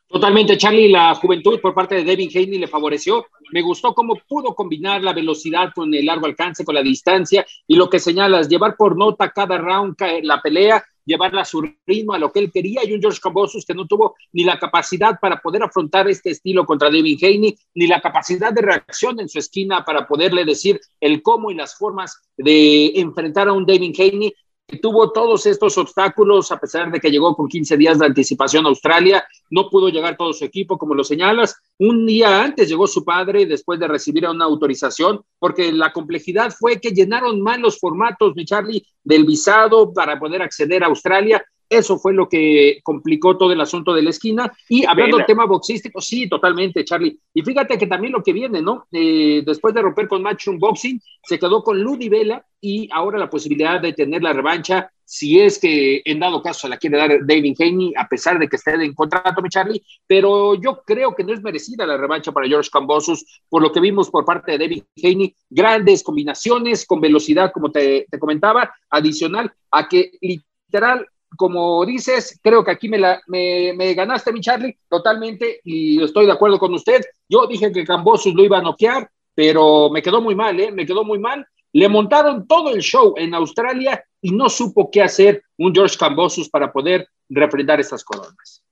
Totalmente, 0.08 0.56
Charlie, 0.56 0.88
la 0.88 1.16
juventud 1.16 1.60
por 1.60 1.74
parte 1.74 1.96
de 1.96 2.04
David 2.04 2.30
Haney 2.32 2.58
le 2.58 2.68
favoreció. 2.68 3.26
Me 3.52 3.60
gustó 3.60 3.92
cómo 3.92 4.14
pudo 4.28 4.54
combinar 4.54 5.02
la 5.02 5.12
velocidad 5.12 5.72
con 5.74 5.92
el 5.92 6.06
largo 6.06 6.26
alcance, 6.26 6.64
con 6.64 6.76
la 6.76 6.82
distancia 6.82 7.44
y 7.66 7.74
lo 7.74 7.90
que 7.90 7.98
señalas, 7.98 8.48
llevar 8.48 8.76
por 8.76 8.96
nota 8.96 9.30
cada 9.30 9.58
round 9.58 9.96
la 10.22 10.40
pelea 10.40 10.84
llevarla 11.06 11.42
a 11.42 11.44
su 11.46 11.62
ritmo, 11.86 12.12
a 12.12 12.18
lo 12.18 12.30
que 12.30 12.40
él 12.40 12.52
quería, 12.52 12.84
y 12.84 12.92
un 12.92 13.00
George 13.00 13.20
Cambosus 13.22 13.64
que 13.64 13.74
no 13.74 13.86
tuvo 13.86 14.16
ni 14.32 14.44
la 14.44 14.58
capacidad 14.58 15.18
para 15.18 15.40
poder 15.40 15.62
afrontar 15.62 16.08
este 16.10 16.30
estilo 16.30 16.66
contra 16.66 16.90
David 16.90 17.18
Haney, 17.22 17.56
ni 17.74 17.86
la 17.86 18.00
capacidad 18.00 18.52
de 18.52 18.60
reacción 18.60 19.18
en 19.20 19.28
su 19.28 19.38
esquina 19.38 19.84
para 19.84 20.06
poderle 20.06 20.44
decir 20.44 20.80
el 21.00 21.22
cómo 21.22 21.50
y 21.50 21.54
las 21.54 21.76
formas 21.78 22.20
de 22.36 22.92
enfrentar 22.96 23.48
a 23.48 23.52
un 23.52 23.64
David 23.64 23.94
Haney 23.98 24.34
tuvo 24.82 25.12
todos 25.12 25.46
estos 25.46 25.78
obstáculos, 25.78 26.50
a 26.50 26.58
pesar 26.58 26.90
de 26.90 27.00
que 27.00 27.10
llegó 27.10 27.34
con 27.36 27.48
15 27.48 27.76
días 27.76 27.98
de 27.98 28.06
anticipación 28.06 28.66
a 28.66 28.70
Australia, 28.70 29.24
no 29.50 29.70
pudo 29.70 29.88
llegar 29.88 30.16
todo 30.16 30.32
su 30.32 30.44
equipo, 30.44 30.76
como 30.76 30.94
lo 30.94 31.04
señalas. 31.04 31.56
Un 31.78 32.04
día 32.04 32.42
antes 32.42 32.68
llegó 32.68 32.86
su 32.86 33.04
padre 33.04 33.46
después 33.46 33.78
de 33.78 33.86
recibir 33.86 34.26
una 34.28 34.44
autorización, 34.44 35.22
porque 35.38 35.70
la 35.72 35.92
complejidad 35.92 36.50
fue 36.50 36.80
que 36.80 36.90
llenaron 36.90 37.40
mal 37.40 37.60
los 37.60 37.78
formatos, 37.78 38.34
mi 38.34 38.44
Charlie, 38.44 38.84
del 39.04 39.24
visado 39.24 39.92
para 39.92 40.18
poder 40.18 40.42
acceder 40.42 40.82
a 40.82 40.88
Australia 40.88 41.44
eso 41.68 41.98
fue 41.98 42.12
lo 42.12 42.28
que 42.28 42.80
complicó 42.82 43.36
todo 43.36 43.52
el 43.52 43.60
asunto 43.60 43.92
de 43.92 44.02
la 44.02 44.10
esquina. 44.10 44.52
Y 44.68 44.84
hablando 44.84 45.16
del 45.16 45.26
tema 45.26 45.46
boxístico, 45.46 46.00
sí, 46.00 46.28
totalmente, 46.28 46.84
Charlie. 46.84 47.18
Y 47.34 47.42
fíjate 47.42 47.76
que 47.76 47.86
también 47.86 48.12
lo 48.12 48.22
que 48.22 48.32
viene, 48.32 48.62
¿no? 48.62 48.86
Eh, 48.92 49.42
después 49.44 49.74
de 49.74 49.82
romper 49.82 50.06
con 50.06 50.22
Matchroom 50.22 50.58
Boxing, 50.58 51.00
se 51.22 51.38
quedó 51.38 51.62
con 51.62 51.80
Ludi 51.80 52.08
Vela 52.08 52.44
y 52.66 52.88
ahora 52.92 53.16
la 53.16 53.30
posibilidad 53.30 53.80
de 53.80 53.92
tener 53.92 54.24
la 54.24 54.32
revancha, 54.32 54.90
si 55.04 55.38
es 55.38 55.60
que 55.60 56.02
en 56.04 56.18
dado 56.18 56.42
caso 56.42 56.66
la 56.66 56.78
quiere 56.78 56.98
dar 56.98 57.24
David 57.24 57.54
Haney, 57.60 57.92
a 57.96 58.08
pesar 58.08 58.40
de 58.40 58.48
que 58.48 58.56
esté 58.56 58.72
en 58.72 58.92
contrato, 58.92 59.40
mi 59.40 59.48
Charlie. 59.48 59.80
Pero 60.04 60.56
yo 60.56 60.82
creo 60.84 61.14
que 61.14 61.22
no 61.22 61.32
es 61.32 61.40
merecida 61.40 61.86
la 61.86 61.96
revancha 61.96 62.32
para 62.32 62.48
George 62.48 62.68
Cambosus, 62.72 63.24
por 63.48 63.62
lo 63.62 63.70
que 63.70 63.78
vimos 63.78 64.10
por 64.10 64.24
parte 64.24 64.50
de 64.50 64.58
David 64.58 64.82
Haney. 65.00 65.36
Grandes 65.48 66.02
combinaciones 66.02 66.84
con 66.84 67.00
velocidad, 67.00 67.52
como 67.52 67.70
te, 67.70 68.06
te 68.10 68.18
comentaba, 68.18 68.74
adicional 68.90 69.52
a 69.70 69.86
que 69.88 70.10
literal 70.20 71.06
como 71.36 71.84
dices, 71.84 72.40
creo 72.42 72.64
que 72.64 72.70
aquí 72.70 72.88
me, 72.88 72.98
la, 72.98 73.20
me, 73.26 73.74
me, 73.76 73.92
ganaste, 73.94 74.32
mi 74.32 74.40
Charlie, 74.40 74.78
totalmente, 74.88 75.60
y 75.64 76.02
estoy 76.02 76.24
de 76.24 76.32
acuerdo 76.32 76.58
con 76.58 76.72
usted. 76.72 77.02
Yo 77.28 77.46
dije 77.46 77.70
que 77.72 77.84
Cambosus 77.84 78.34
lo 78.34 78.42
iba 78.42 78.58
a 78.58 78.62
noquear, 78.62 79.10
pero 79.34 79.90
me 79.90 80.00
quedó 80.00 80.22
muy 80.22 80.34
mal, 80.34 80.58
¿eh? 80.58 80.72
Me 80.72 80.86
quedó 80.86 81.04
muy 81.04 81.18
mal. 81.18 81.46
Le 81.76 81.90
montaron 81.90 82.46
todo 82.46 82.70
el 82.70 82.80
show 82.80 83.12
en 83.18 83.34
Australia 83.34 84.02
y 84.22 84.30
no 84.30 84.48
supo 84.48 84.90
qué 84.90 85.02
hacer 85.02 85.42
un 85.58 85.74
George 85.74 85.98
Cambosus 85.98 86.48
para 86.48 86.72
poder 86.72 87.06
refrendar 87.28 87.78
estas 87.80 88.02
coronas. 88.02 88.62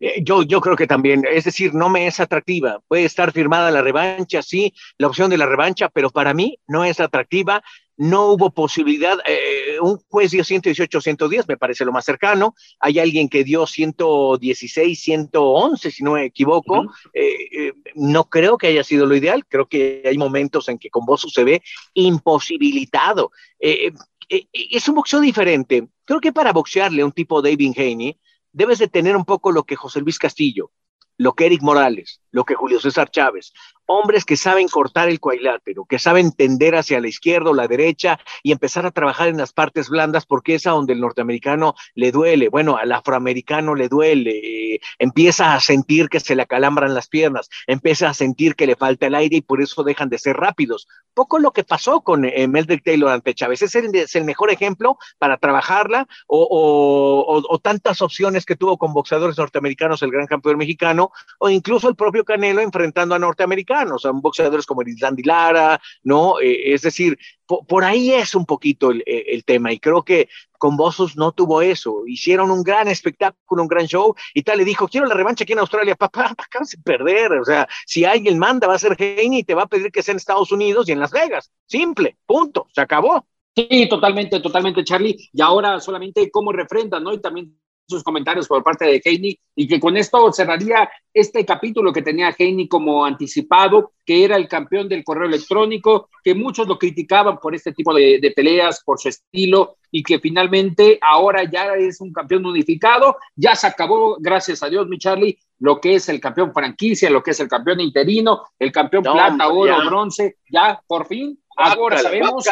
Eh, 0.00 0.22
yo, 0.24 0.42
yo 0.42 0.62
creo 0.62 0.74
que 0.74 0.86
también, 0.86 1.26
es 1.30 1.44
decir, 1.44 1.74
no 1.74 1.90
me 1.90 2.06
es 2.06 2.20
atractiva. 2.20 2.80
Puede 2.88 3.04
estar 3.04 3.32
firmada 3.32 3.70
la 3.70 3.82
revancha, 3.82 4.40
sí, 4.40 4.72
la 4.96 5.08
opción 5.08 5.28
de 5.28 5.36
la 5.36 5.44
revancha, 5.44 5.90
pero 5.90 6.08
para 6.08 6.32
mí 6.32 6.58
no 6.66 6.86
es 6.86 7.00
atractiva 7.00 7.62
no 7.96 8.32
hubo 8.32 8.50
posibilidad, 8.50 9.18
eh, 9.26 9.61
un 9.82 9.98
juez 10.08 10.30
dio 10.30 10.44
118, 10.44 11.00
110, 11.00 11.48
me 11.48 11.56
parece 11.56 11.84
lo 11.84 11.92
más 11.92 12.04
cercano, 12.04 12.54
hay 12.80 12.98
alguien 12.98 13.28
que 13.28 13.44
dio 13.44 13.66
116, 13.66 15.00
111, 15.00 15.90
si 15.90 16.04
no 16.04 16.12
me 16.12 16.24
equivoco, 16.24 16.84
eh, 17.12 17.34
eh, 17.52 17.72
no 17.94 18.28
creo 18.28 18.56
que 18.56 18.68
haya 18.68 18.84
sido 18.84 19.06
lo 19.06 19.14
ideal, 19.14 19.44
creo 19.46 19.66
que 19.66 20.02
hay 20.04 20.16
momentos 20.16 20.68
en 20.68 20.78
que 20.78 20.90
con 20.90 21.04
vos 21.04 21.26
se 21.32 21.44
ve 21.44 21.62
imposibilitado. 21.94 23.32
es 23.58 24.88
un 24.88 24.94
boxeo 24.94 25.20
diferente, 25.20 25.88
creo 26.04 26.20
que 26.20 26.32
para 26.32 26.52
boxearle 26.52 27.02
a 27.02 27.06
un 27.06 27.12
tipo 27.12 27.42
David 27.42 27.74
Haney, 27.76 28.18
debes 28.52 28.78
de 28.78 28.88
tener 28.88 29.16
un 29.16 29.24
poco 29.24 29.52
lo 29.52 29.64
que 29.64 29.76
José 29.76 30.00
Luis 30.00 30.18
Castillo, 30.18 30.70
lo 31.18 31.34
que 31.34 31.46
Eric 31.46 31.62
Morales, 31.62 32.21
lo 32.32 32.44
que 32.44 32.54
Julio 32.54 32.80
César 32.80 33.10
Chávez, 33.10 33.52
hombres 33.86 34.24
que 34.24 34.36
saben 34.36 34.68
cortar 34.68 35.08
el 35.08 35.20
cuadrilátero, 35.20 35.84
que 35.84 35.98
saben 35.98 36.32
tender 36.32 36.74
hacia 36.74 37.00
la 37.00 37.08
izquierda 37.08 37.50
o 37.50 37.54
la 37.54 37.68
derecha 37.68 38.18
y 38.42 38.52
empezar 38.52 38.86
a 38.86 38.90
trabajar 38.90 39.28
en 39.28 39.36
las 39.36 39.52
partes 39.52 39.88
blandas 39.88 40.26
porque 40.26 40.54
es 40.54 40.66
a 40.66 40.70
donde 40.70 40.94
el 40.94 41.00
norteamericano 41.00 41.74
le 41.94 42.10
duele, 42.10 42.48
bueno, 42.48 42.76
al 42.76 42.92
afroamericano 42.92 43.74
le 43.74 43.88
duele, 43.88 44.80
empieza 44.98 45.54
a 45.54 45.60
sentir 45.60 46.08
que 46.08 46.20
se 46.20 46.34
le 46.34 46.42
acalambran 46.42 46.94
las 46.94 47.08
piernas, 47.08 47.48
empieza 47.66 48.08
a 48.08 48.14
sentir 48.14 48.56
que 48.56 48.66
le 48.66 48.76
falta 48.76 49.06
el 49.06 49.14
aire 49.14 49.36
y 49.36 49.42
por 49.42 49.62
eso 49.62 49.84
dejan 49.84 50.08
de 50.08 50.18
ser 50.18 50.36
rápidos. 50.36 50.88
Poco 51.14 51.38
lo 51.38 51.52
que 51.52 51.64
pasó 51.64 52.00
con 52.00 52.24
eh, 52.24 52.48
Meldrick 52.48 52.84
Taylor 52.84 53.10
ante 53.10 53.34
Chávez, 53.34 53.60
es 53.62 53.74
el, 53.74 53.94
es 53.94 54.16
el, 54.16 54.24
mejor 54.24 54.50
ejemplo 54.50 54.96
para 55.18 55.36
trabajarla 55.36 56.06
o, 56.26 56.48
o, 56.50 57.42
o 57.46 57.58
tantas 57.58 58.00
opciones 58.00 58.46
que 58.46 58.56
tuvo 58.56 58.78
con 58.78 58.94
boxeadores 58.94 59.36
norteamericanos 59.36 60.02
el 60.02 60.10
gran 60.10 60.26
campeón 60.26 60.56
mexicano 60.56 61.10
o 61.38 61.50
incluso 61.50 61.88
el 61.88 61.96
propio 61.96 62.21
Canelo 62.24 62.60
enfrentando 62.60 63.14
a 63.14 63.18
norteamericanos, 63.18 64.04
a 64.04 64.10
boxeadores 64.12 64.66
como 64.66 64.82
Islandy 64.82 65.22
Lara, 65.22 65.80
¿no? 66.02 66.40
Eh, 66.40 66.72
es 66.72 66.82
decir, 66.82 67.18
por, 67.46 67.84
ahí 67.84 68.12
es 68.12 68.34
un 68.34 68.46
poquito 68.46 68.90
el, 68.90 69.02
el, 69.06 69.44
tema 69.44 69.72
y 69.72 69.78
creo 69.78 70.02
que 70.02 70.28
con 70.58 70.76
Bossos 70.76 71.16
no 71.16 71.32
tuvo 71.32 71.60
eso. 71.60 72.04
Hicieron 72.06 72.50
un 72.50 72.62
gran 72.62 72.88
espectáculo, 72.88 73.62
un 73.62 73.68
gran 73.68 73.86
show 73.86 74.14
y 74.32 74.42
tal, 74.42 74.58
le 74.58 74.64
dijo, 74.64 74.88
quiero 74.88 75.06
la 75.06 75.14
revancha 75.14 75.44
aquí 75.44 75.52
en 75.52 75.58
Australia, 75.58 75.96
papá, 75.96 76.34
acabas 76.38 76.70
de 76.70 76.78
perder. 76.78 77.32
O 77.32 77.44
sea, 77.44 77.68
si 77.86 78.04
alguien 78.04 78.38
manda 78.38 78.68
va 78.68 78.74
a 78.74 78.78
ser 78.78 78.96
Heine 78.98 79.38
y 79.38 79.44
te 79.44 79.54
va 79.54 79.62
a 79.62 79.66
pedir 79.66 79.90
que 79.90 80.02
sea 80.02 80.12
en 80.12 80.18
Estados 80.18 80.52
Unidos 80.52 80.88
y 80.88 80.92
en 80.92 81.00
Las 81.00 81.10
Vegas. 81.10 81.50
Simple, 81.66 82.16
punto, 82.26 82.68
se 82.72 82.80
acabó. 82.80 83.26
Sí, 83.54 83.86
totalmente, 83.88 84.40
totalmente, 84.40 84.82
Charlie. 84.82 85.16
Y 85.32 85.42
ahora 85.42 85.78
solamente 85.78 86.30
cómo 86.30 86.52
refrendan, 86.52 87.04
¿no? 87.04 87.12
Y 87.12 87.20
también 87.20 87.58
sus 87.92 88.02
comentarios 88.02 88.48
por 88.48 88.62
parte 88.62 88.84
de 88.84 89.00
Heini 89.04 89.38
y 89.54 89.68
que 89.68 89.78
con 89.78 89.96
esto 89.96 90.32
cerraría 90.32 90.90
este 91.14 91.44
capítulo 91.44 91.92
que 91.92 92.02
tenía 92.02 92.34
Heini 92.36 92.66
como 92.66 93.04
anticipado, 93.04 93.92
que 94.04 94.24
era 94.24 94.36
el 94.36 94.48
campeón 94.48 94.88
del 94.88 95.04
correo 95.04 95.28
electrónico, 95.28 96.08
que 96.24 96.34
muchos 96.34 96.66
lo 96.66 96.78
criticaban 96.78 97.38
por 97.38 97.54
este 97.54 97.72
tipo 97.72 97.94
de, 97.94 98.32
peleas, 98.34 98.82
por 98.84 98.98
su 98.98 99.08
estilo 99.08 99.76
y 99.90 100.02
que 100.02 100.18
finalmente 100.18 100.98
ahora 101.02 101.44
ya 101.44 101.74
es 101.74 102.00
un 102.00 102.12
campeón 102.12 102.46
unificado, 102.46 103.16
ya 103.36 103.54
se 103.54 103.66
acabó, 103.66 104.16
gracias 104.18 104.62
a 104.62 104.68
Dios, 104.68 104.88
mi 104.88 104.98
Charlie, 104.98 105.38
lo 105.58 105.80
que 105.80 105.94
es 105.94 106.08
el 106.08 106.18
campeón 106.18 106.52
franquicia, 106.52 107.10
lo 107.10 107.22
que 107.22 107.32
es 107.32 107.40
el 107.40 107.48
campeón 107.48 107.80
interino, 107.80 108.42
el 108.58 108.72
campeón 108.72 109.04
plata, 109.04 109.48
oro, 109.48 109.76
bronce, 109.86 110.38
ya 110.50 110.82
por 110.86 111.06
fin, 111.06 111.38
ahora 111.56 111.98
sabemos. 111.98 112.44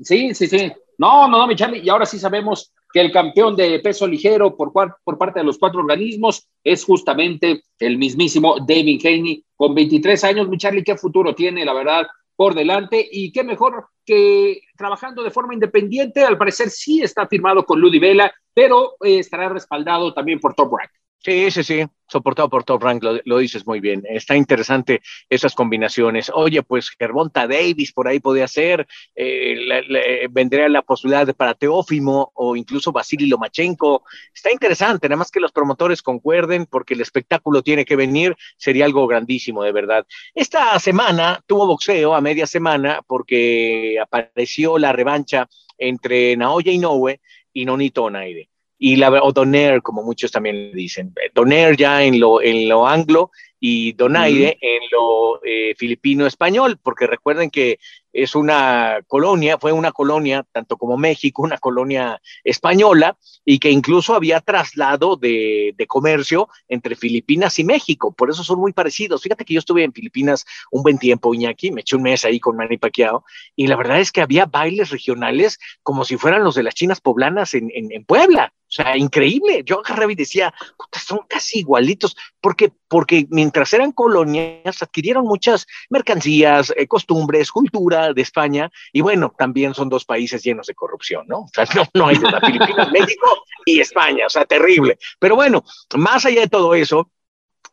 sí, 0.00 0.34
sí, 0.34 0.46
sí. 0.48 0.72
No, 0.98 1.28
no, 1.28 1.38
no, 1.38 1.46
mi 1.46 1.56
Charlie, 1.56 1.80
y 1.80 1.88
ahora 1.88 2.04
sí 2.04 2.18
sabemos 2.18 2.72
que 2.92 3.00
el 3.00 3.12
campeón 3.12 3.56
de 3.56 3.78
peso 3.80 4.06
ligero 4.06 4.56
por, 4.56 4.72
por 4.72 5.18
parte 5.18 5.40
de 5.40 5.44
los 5.44 5.58
cuatro 5.58 5.80
organismos 5.80 6.48
es 6.64 6.84
justamente 6.84 7.62
el 7.78 7.98
mismísimo 7.98 8.56
David 8.58 9.00
Haney, 9.04 9.44
con 9.56 9.74
23 9.74 10.24
años. 10.24 10.48
Mi 10.48 10.58
Charlie, 10.58 10.84
¿qué 10.84 10.96
futuro 10.96 11.34
tiene, 11.34 11.64
la 11.64 11.72
verdad, 11.72 12.06
por 12.36 12.54
delante? 12.54 13.06
Y 13.10 13.32
qué 13.32 13.44
mejor 13.44 13.86
que 14.04 14.62
trabajando 14.76 15.22
de 15.22 15.30
forma 15.30 15.54
independiente, 15.54 16.24
al 16.24 16.38
parecer 16.38 16.70
sí 16.70 17.02
está 17.02 17.26
firmado 17.28 17.64
con 17.64 17.80
Ludi 17.80 17.98
Vela, 17.98 18.32
pero 18.52 18.96
eh, 19.04 19.18
estará 19.18 19.48
respaldado 19.48 20.12
también 20.12 20.40
por 20.40 20.54
Top 20.54 20.72
Rank. 20.76 20.90
Sí, 21.22 21.50
sí, 21.50 21.62
sí, 21.62 21.84
soportado 22.08 22.48
por 22.48 22.64
Top 22.64 22.82
Rank, 22.82 23.02
lo, 23.02 23.38
dices 23.38 23.66
muy 23.66 23.78
bien. 23.80 24.02
Está 24.08 24.36
interesante 24.36 25.02
esas 25.28 25.54
combinaciones. 25.54 26.30
Oye, 26.34 26.62
pues 26.62 26.88
Gervonta 26.98 27.46
Davis 27.46 27.92
por 27.92 28.08
ahí 28.08 28.20
podría 28.20 28.48
ser, 28.48 28.86
eh, 29.14 30.26
vendría 30.30 30.70
la 30.70 30.80
posibilidad 30.80 31.26
de 31.26 31.34
para 31.34 31.52
Teófimo 31.52 32.32
o 32.34 32.56
incluso 32.56 32.90
Vasily 32.90 33.26
Lomachenko. 33.26 34.02
Está 34.34 34.50
interesante, 34.50 35.10
nada 35.10 35.18
más 35.18 35.30
que 35.30 35.40
los 35.40 35.52
promotores 35.52 36.00
concuerden 36.00 36.64
porque 36.64 36.94
el 36.94 37.02
espectáculo 37.02 37.62
tiene 37.62 37.84
que 37.84 37.96
venir, 37.96 38.34
sería 38.56 38.86
algo 38.86 39.06
grandísimo, 39.06 39.62
de 39.62 39.72
verdad. 39.72 40.06
Esta 40.34 40.78
semana 40.78 41.44
tuvo 41.46 41.66
boxeo 41.66 42.14
a 42.14 42.22
media 42.22 42.46
semana 42.46 43.02
porque 43.06 43.98
apareció 44.00 44.78
la 44.78 44.92
revancha 44.92 45.48
entre 45.76 46.34
Naoya 46.38 46.72
Inoue 46.72 47.20
y 47.52 47.66
Nonito 47.66 48.04
Onaire 48.04 48.49
y 48.82 48.96
la, 48.96 49.10
o 49.22 49.30
Donaire, 49.30 49.82
como 49.82 50.02
muchos 50.02 50.32
también 50.32 50.70
le 50.70 50.74
dicen. 50.74 51.14
Donaire 51.34 51.76
ya 51.76 52.02
en 52.02 52.18
lo, 52.18 52.40
en 52.40 52.66
lo 52.66 52.88
anglo 52.88 53.30
y 53.60 53.92
Donaire 53.92 54.56
en 54.58 54.80
lo 54.90 55.44
eh, 55.44 55.74
filipino-español, 55.76 56.78
porque 56.82 57.06
recuerden 57.06 57.50
que 57.50 57.78
es 58.10 58.34
una 58.34 59.00
colonia, 59.06 59.58
fue 59.58 59.72
una 59.72 59.92
colonia, 59.92 60.46
tanto 60.50 60.78
como 60.78 60.96
México, 60.96 61.42
una 61.42 61.58
colonia 61.58 62.22
española, 62.42 63.18
y 63.44 63.58
que 63.58 63.70
incluso 63.70 64.14
había 64.14 64.40
traslado 64.40 65.16
de, 65.16 65.74
de, 65.76 65.86
comercio 65.86 66.48
entre 66.66 66.96
Filipinas 66.96 67.58
y 67.58 67.64
México, 67.64 68.14
por 68.16 68.30
eso 68.30 68.42
son 68.42 68.60
muy 68.60 68.72
parecidos. 68.72 69.22
Fíjate 69.22 69.44
que 69.44 69.52
yo 69.52 69.58
estuve 69.58 69.84
en 69.84 69.92
Filipinas 69.92 70.46
un 70.70 70.82
buen 70.82 70.98
tiempo, 70.98 71.34
Iñaki, 71.34 71.70
me 71.70 71.82
eché 71.82 71.96
un 71.96 72.02
mes 72.02 72.24
ahí 72.24 72.40
con 72.40 72.56
Manny 72.56 72.78
Pacquiao, 72.78 73.24
y 73.54 73.66
la 73.66 73.76
verdad 73.76 74.00
es 74.00 74.10
que 74.10 74.22
había 74.22 74.46
bailes 74.46 74.88
regionales 74.88 75.58
como 75.82 76.06
si 76.06 76.16
fueran 76.16 76.42
los 76.42 76.54
de 76.54 76.62
las 76.62 76.74
chinas 76.74 77.02
poblanas 77.02 77.52
en, 77.52 77.70
en, 77.74 77.92
en 77.92 78.04
Puebla. 78.06 78.54
O 78.70 78.72
sea, 78.72 78.96
increíble. 78.96 79.64
Yo 79.64 79.82
y 80.08 80.14
decía, 80.14 80.54
son 80.92 81.20
casi 81.28 81.58
igualitos, 81.58 82.16
porque, 82.40 82.72
porque 82.86 83.26
mientras 83.28 83.72
eran 83.74 83.90
colonias 83.90 84.80
adquirieron 84.80 85.24
muchas 85.24 85.66
mercancías, 85.88 86.72
eh, 86.76 86.86
costumbres, 86.86 87.50
cultura 87.50 88.12
de 88.12 88.22
España, 88.22 88.70
y 88.92 89.00
bueno, 89.00 89.34
también 89.36 89.74
son 89.74 89.88
dos 89.88 90.04
países 90.04 90.44
llenos 90.44 90.68
de 90.68 90.74
corrupción, 90.76 91.26
¿no? 91.26 91.40
O 91.40 91.50
sea, 91.52 91.64
no, 91.74 91.84
no 91.94 92.06
hay 92.06 92.18
de 92.18 92.28
Filipinas, 92.40 92.90
México 92.92 93.44
y 93.66 93.80
España, 93.80 94.26
o 94.26 94.30
sea, 94.30 94.44
terrible. 94.44 94.98
Pero 95.18 95.34
bueno, 95.34 95.64
más 95.96 96.24
allá 96.24 96.42
de 96.42 96.48
todo 96.48 96.74
eso, 96.74 97.10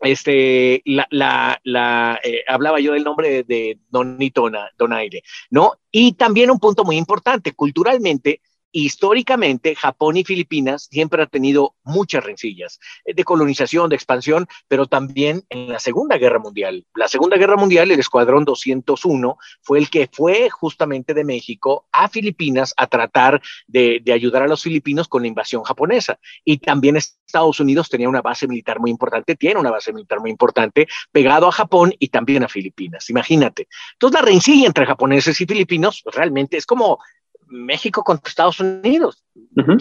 este, 0.01 0.82
la, 0.86 1.08
la, 1.12 1.60
la 1.63 2.20
eh, 2.24 2.44
hablaba 2.48 2.80
yo 2.80 2.94
del 2.94 3.04
nombre 3.04 3.30
de, 3.30 3.44
de 3.44 3.80
Donito 3.89 4.50
Donaire, 4.77 5.22
¿no? 5.51 5.74
Y 5.92 6.13
también 6.13 6.50
un 6.50 6.60
punto 6.60 6.84
muy 6.84 6.98
importante, 6.98 7.54
culturalmente, 7.54 8.42
históricamente 8.72 9.76
Japón 9.76 10.18
y 10.18 10.24
Filipinas 10.24 10.88
siempre 10.92 11.22
han 11.22 11.30
tenido 11.30 11.76
muchas 11.84 12.24
rencillas 12.24 12.80
eh, 13.06 13.14
de 13.14 13.24
colonización, 13.24 13.90
de 13.90 13.96
expansión, 13.96 14.48
pero 14.68 14.88
también 14.88 15.44
en 15.50 15.70
la 15.70 15.80
Segunda 15.80 16.18
Guerra 16.18 16.40
Mundial. 16.40 16.86
La 16.96 17.08
Segunda 17.08 17.38
Guerra 17.38 17.56
Mundial, 17.56 17.92
el 17.92 18.00
Escuadrón 18.00 18.46
201 18.46 19.38
fue 19.62 19.80
el 19.80 19.90
que 19.90 20.10
fue 20.12 20.50
justamente 20.50 21.14
de 21.14 21.24
México 21.24 21.88
a 21.92 22.10
Filipinas 22.10 22.74
a 22.78 22.88
tratar 22.88 23.42
de, 23.68 24.04
ayudar 24.14 24.44
a 24.44 24.48
los 24.48 24.64
filipinos 24.64 25.08
con 25.08 25.22
la 25.22 25.28
invasión 25.28 25.64
japonesa. 25.64 26.20
Y 26.44 26.58
también 26.58 26.98
Estados 26.98 27.60
Unidos 27.60 27.90
tenía 27.90 28.10
una 28.10 28.22
base 28.22 28.48
militar 28.48 28.80
muy 28.80 28.90
importante, 28.90 29.36
tiene 29.36 29.60
una 29.60 29.72
base 29.72 29.92
militar 29.92 30.20
muy 30.20 30.32
importante 30.32 30.88
pegado 31.12 31.48
a 31.48 31.52
Japón 31.52 31.94
y 32.00 32.08
también 32.08 32.44
a 32.44 32.48
Filipinas. 32.48 33.10
Imagínate. 33.10 33.68
Entonces 33.94 34.20
la 34.20 34.26
rencilla 34.26 34.68
entre 34.68 34.86
japoneses 34.86 35.40
y 35.42 35.46
filipinos 35.46 36.02
pues, 36.04 36.16
realmente 36.16 36.58
es 36.58 36.66
como 36.66 37.00
México 37.50 38.04
contra 38.04 38.30
Estados 38.30 38.60
Unidos, 38.60 39.24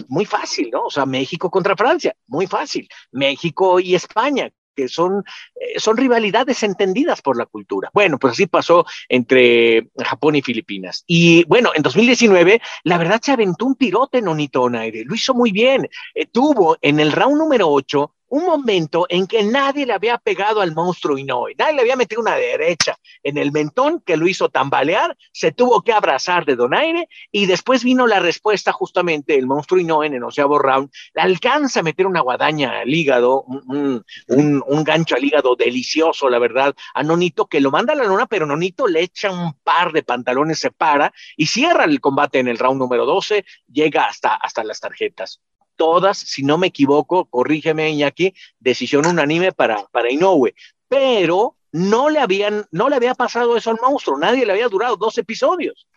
muy 0.07 0.25
fácil, 0.25 0.69
¿no? 0.71 0.85
O 0.85 0.89
sea, 0.89 1.05
México 1.05 1.49
contra 1.49 1.75
Francia, 1.75 2.15
muy 2.27 2.47
fácil. 2.47 2.87
México 3.11 3.79
y 3.79 3.95
España, 3.95 4.49
que 4.77 4.87
son, 4.87 5.23
eh, 5.55 5.79
son 5.79 5.97
rivalidades 5.97 6.61
entendidas 6.63 7.21
por 7.21 7.37
la 7.37 7.47
cultura. 7.47 7.89
Bueno, 7.93 8.19
pues 8.19 8.33
así 8.33 8.45
pasó 8.45 8.85
entre 9.09 9.89
Japón 9.97 10.35
y 10.35 10.41
Filipinas. 10.41 11.03
Y 11.07 11.43
bueno, 11.45 11.71
en 11.73 11.81
2019, 11.81 12.61
la 12.83 12.97
verdad 12.97 13.19
se 13.21 13.31
aventó 13.31 13.65
un 13.65 13.75
pirote 13.75 14.19
en 14.19 14.27
Onito 14.27 14.67
Aire, 14.67 15.03
lo 15.03 15.15
hizo 15.15 15.33
muy 15.33 15.51
bien. 15.51 15.89
Eh, 16.13 16.27
tuvo 16.27 16.77
en 16.81 16.99
el 16.99 17.11
round 17.11 17.37
número 17.37 17.69
8 17.69 18.13
un 18.29 18.45
momento 18.45 19.05
en 19.09 19.27
que 19.27 19.43
nadie 19.43 19.85
le 19.85 19.93
había 19.93 20.17
pegado 20.17 20.61
al 20.61 20.73
monstruo 20.73 21.17
Inoue, 21.17 21.55
nadie 21.57 21.73
le 21.73 21.81
había 21.81 21.95
metido 21.95 22.21
una 22.21 22.35
derecha 22.35 22.97
en 23.23 23.37
el 23.37 23.51
mentón 23.51 24.01
que 24.05 24.17
lo 24.17 24.27
hizo 24.27 24.49
tambalear, 24.49 25.17
se 25.31 25.51
tuvo 25.51 25.81
que 25.81 25.93
abrazar 25.93 26.45
de 26.45 26.55
Donaire 26.55 27.07
y 27.31 27.45
después 27.45 27.83
vino 27.83 28.07
la 28.07 28.19
respuesta 28.19 28.71
justamente 28.71 29.35
el 29.35 29.47
monstruo 29.47 29.79
Inoue 29.79 30.05
en 30.05 30.15
el 30.15 30.23
onceavo 30.23 30.59
round, 30.59 30.89
le 31.13 31.21
alcanza 31.21 31.79
a 31.79 31.83
meter 31.83 32.05
una 32.05 32.21
guadaña 32.21 32.79
al 32.81 32.93
hígado, 32.93 33.43
un, 33.43 34.03
un, 34.27 34.83
gancho 34.83 35.15
al 35.15 35.23
hígado 35.23 35.55
delicioso, 35.55 36.29
la 36.29 36.39
verdad, 36.39 36.75
a 36.93 37.03
Nonito 37.03 37.47
que 37.47 37.61
lo 37.61 37.71
manda 37.71 37.93
a 37.93 37.95
la 37.95 38.03
luna, 38.03 38.25
pero 38.25 38.45
Nonito 38.45 38.87
le 38.87 39.01
echa 39.01 39.31
un 39.31 39.53
par 39.63 39.91
de 39.91 40.03
pantalones, 40.03 40.59
se 40.59 40.71
para 40.71 41.13
y 41.35 41.47
cierra 41.47 41.85
el 41.85 42.01
combate 42.01 42.39
en 42.39 42.47
el 42.47 42.57
round 42.57 42.79
número 42.79 43.05
12, 43.05 43.45
llega 43.71 44.05
hasta, 44.05 44.35
hasta 44.35 44.63
las 44.63 44.79
tarjetas 44.79 45.41
todas, 45.77 46.17
si 46.17 46.43
no 46.43 46.57
me 46.57 46.67
equivoco, 46.67 47.25
corrígeme 47.25 47.89
Iñaki, 47.91 48.33
decisión 48.59 49.05
unánime 49.05 49.53
para, 49.53 49.85
para 49.91 50.11
Inoue, 50.11 50.53
pero 50.89 51.55
no 51.71 52.09
le, 52.09 52.19
habían, 52.19 52.65
no 52.71 52.89
le 52.89 52.95
había 52.95 53.13
pasado 53.13 53.55
eso 53.55 53.69
al 53.69 53.79
monstruo, 53.81 54.17
nadie 54.17 54.45
le 54.45 54.53
había 54.53 54.67
durado 54.67 54.97
dos 54.97 55.17
episodios. 55.17 55.87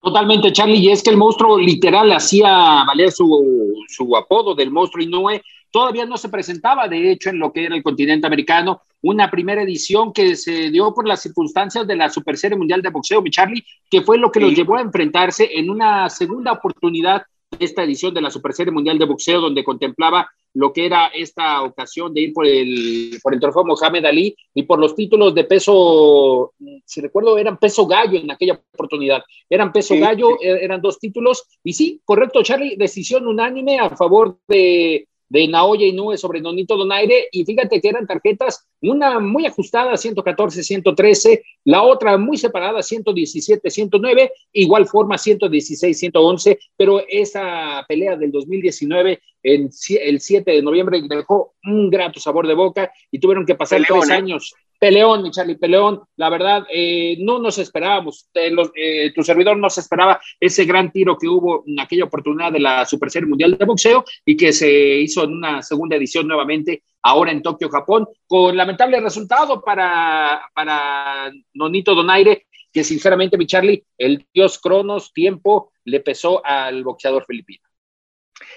Totalmente, 0.00 0.52
Charlie, 0.52 0.78
y 0.78 0.90
es 0.90 1.02
que 1.02 1.10
el 1.10 1.16
monstruo 1.16 1.58
literal 1.58 2.12
hacía 2.12 2.84
valer 2.86 3.10
su, 3.10 3.74
su 3.88 4.16
apodo 4.16 4.54
del 4.54 4.70
monstruo 4.70 5.02
Inoue, 5.02 5.42
todavía 5.70 6.06
no 6.06 6.16
se 6.16 6.28
presentaba, 6.28 6.86
de 6.86 7.10
hecho, 7.10 7.30
en 7.30 7.38
lo 7.38 7.52
que 7.52 7.64
era 7.64 7.74
el 7.74 7.82
continente 7.82 8.26
americano, 8.26 8.82
una 9.02 9.30
primera 9.30 9.62
edición 9.62 10.12
que 10.12 10.36
se 10.36 10.70
dio 10.70 10.94
por 10.94 11.06
las 11.06 11.22
circunstancias 11.22 11.86
de 11.86 11.96
la 11.96 12.08
Super 12.08 12.36
Serie 12.36 12.56
Mundial 12.56 12.82
de 12.82 12.90
Boxeo, 12.90 13.20
mi 13.20 13.30
Charlie, 13.30 13.64
que 13.90 14.02
fue 14.02 14.18
lo 14.18 14.30
que 14.30 14.40
los 14.40 14.54
llevó 14.54 14.76
a 14.76 14.80
enfrentarse 14.80 15.48
en 15.52 15.70
una 15.70 16.08
segunda 16.08 16.52
oportunidad 16.52 17.22
esta 17.58 17.82
edición 17.82 18.14
de 18.14 18.20
la 18.20 18.30
Super 18.30 18.52
Serie 18.52 18.72
Mundial 18.72 18.98
de 18.98 19.04
Boxeo, 19.04 19.40
donde 19.40 19.64
contemplaba 19.64 20.28
lo 20.54 20.72
que 20.72 20.86
era 20.86 21.08
esta 21.08 21.62
ocasión 21.62 22.14
de 22.14 22.22
ir 22.22 22.32
por 22.32 22.46
el, 22.46 23.18
por 23.22 23.34
el 23.34 23.40
trofeo 23.40 23.64
Mohamed 23.64 24.06
Ali 24.06 24.34
y 24.54 24.62
por 24.62 24.78
los 24.78 24.94
títulos 24.94 25.34
de 25.34 25.44
peso, 25.44 26.54
si 26.84 27.00
recuerdo, 27.02 27.36
eran 27.36 27.58
peso 27.58 27.86
gallo 27.86 28.18
en 28.18 28.30
aquella 28.30 28.58
oportunidad. 28.72 29.22
Eran 29.50 29.70
peso 29.70 29.94
gallo, 29.98 30.30
e-, 30.40 30.64
eran 30.64 30.80
dos 30.80 30.98
títulos. 30.98 31.44
Y 31.62 31.74
sí, 31.74 32.00
correcto, 32.04 32.42
Charlie, 32.42 32.76
decisión 32.76 33.26
unánime 33.26 33.78
a 33.78 33.90
favor 33.90 34.38
de 34.48 35.06
de 35.28 35.48
Naoya 35.48 35.86
Inoue 35.86 36.16
sobre 36.16 36.40
Nonito 36.40 36.76
Donaire 36.76 37.28
y 37.32 37.44
fíjate 37.44 37.80
que 37.80 37.88
eran 37.88 38.06
tarjetas, 38.06 38.66
una 38.80 39.18
muy 39.18 39.46
ajustada, 39.46 39.96
114, 39.96 40.62
113, 40.62 41.42
la 41.64 41.82
otra 41.82 42.16
muy 42.16 42.36
separada, 42.36 42.82
117, 42.82 43.70
109, 43.70 44.32
igual 44.52 44.86
forma 44.86 45.18
116, 45.18 45.98
111, 45.98 46.58
pero 46.76 47.02
esa 47.08 47.84
pelea 47.88 48.16
del 48.16 48.30
2019, 48.30 49.20
en, 49.42 49.70
el 50.00 50.20
7 50.20 50.50
de 50.50 50.62
noviembre, 50.62 51.02
dejó 51.08 51.54
un 51.64 51.90
grato 51.90 52.20
sabor 52.20 52.46
de 52.46 52.54
boca 52.54 52.92
y 53.10 53.18
tuvieron 53.18 53.46
que 53.46 53.54
pasar 53.54 53.82
tres 53.86 54.10
¿eh? 54.10 54.12
años 54.12 54.54
Peleón, 54.78 55.22
mi 55.22 55.30
Charlie, 55.30 55.56
peleón. 55.56 56.02
La 56.16 56.28
verdad, 56.28 56.66
eh, 56.72 57.16
no 57.20 57.38
nos 57.38 57.58
esperábamos. 57.58 58.28
Eh, 58.34 59.12
tu 59.14 59.22
servidor 59.22 59.56
no 59.56 59.70
se 59.70 59.80
esperaba 59.80 60.20
ese 60.38 60.64
gran 60.64 60.92
tiro 60.92 61.16
que 61.16 61.28
hubo 61.28 61.64
en 61.66 61.80
aquella 61.80 62.04
oportunidad 62.04 62.52
de 62.52 62.60
la 62.60 62.84
Super 62.84 63.10
Serie 63.10 63.28
Mundial 63.28 63.56
de 63.56 63.64
Boxeo 63.64 64.04
y 64.24 64.36
que 64.36 64.52
se 64.52 64.70
hizo 64.70 65.24
en 65.24 65.32
una 65.32 65.62
segunda 65.62 65.96
edición 65.96 66.26
nuevamente 66.28 66.82
ahora 67.02 67.30
en 67.30 67.42
Tokio, 67.42 67.68
Japón, 67.68 68.06
con 68.26 68.56
lamentable 68.56 69.00
resultado 69.00 69.62
para, 69.62 70.50
para 70.54 71.30
Nonito 71.54 71.94
Donaire, 71.94 72.46
que 72.72 72.84
sinceramente, 72.84 73.38
mi 73.38 73.46
Charlie, 73.46 73.84
el 73.96 74.26
dios 74.34 74.58
Cronos, 74.58 75.12
tiempo, 75.12 75.72
le 75.84 76.00
pesó 76.00 76.44
al 76.44 76.82
boxeador 76.84 77.24
filipino. 77.24 77.66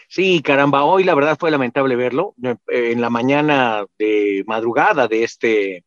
Sí, 0.08 0.41
caramba, 0.41 0.84
hoy 0.84 1.03
la 1.03 1.15
verdad 1.15 1.38
fue 1.39 1.51
lamentable 1.51 1.95
verlo. 1.95 2.34
Eh, 2.43 2.58
en 2.91 3.01
la 3.01 3.10
mañana 3.10 3.86
de 3.97 4.43
madrugada 4.47 5.08
de 5.08 5.23
este 5.23 5.86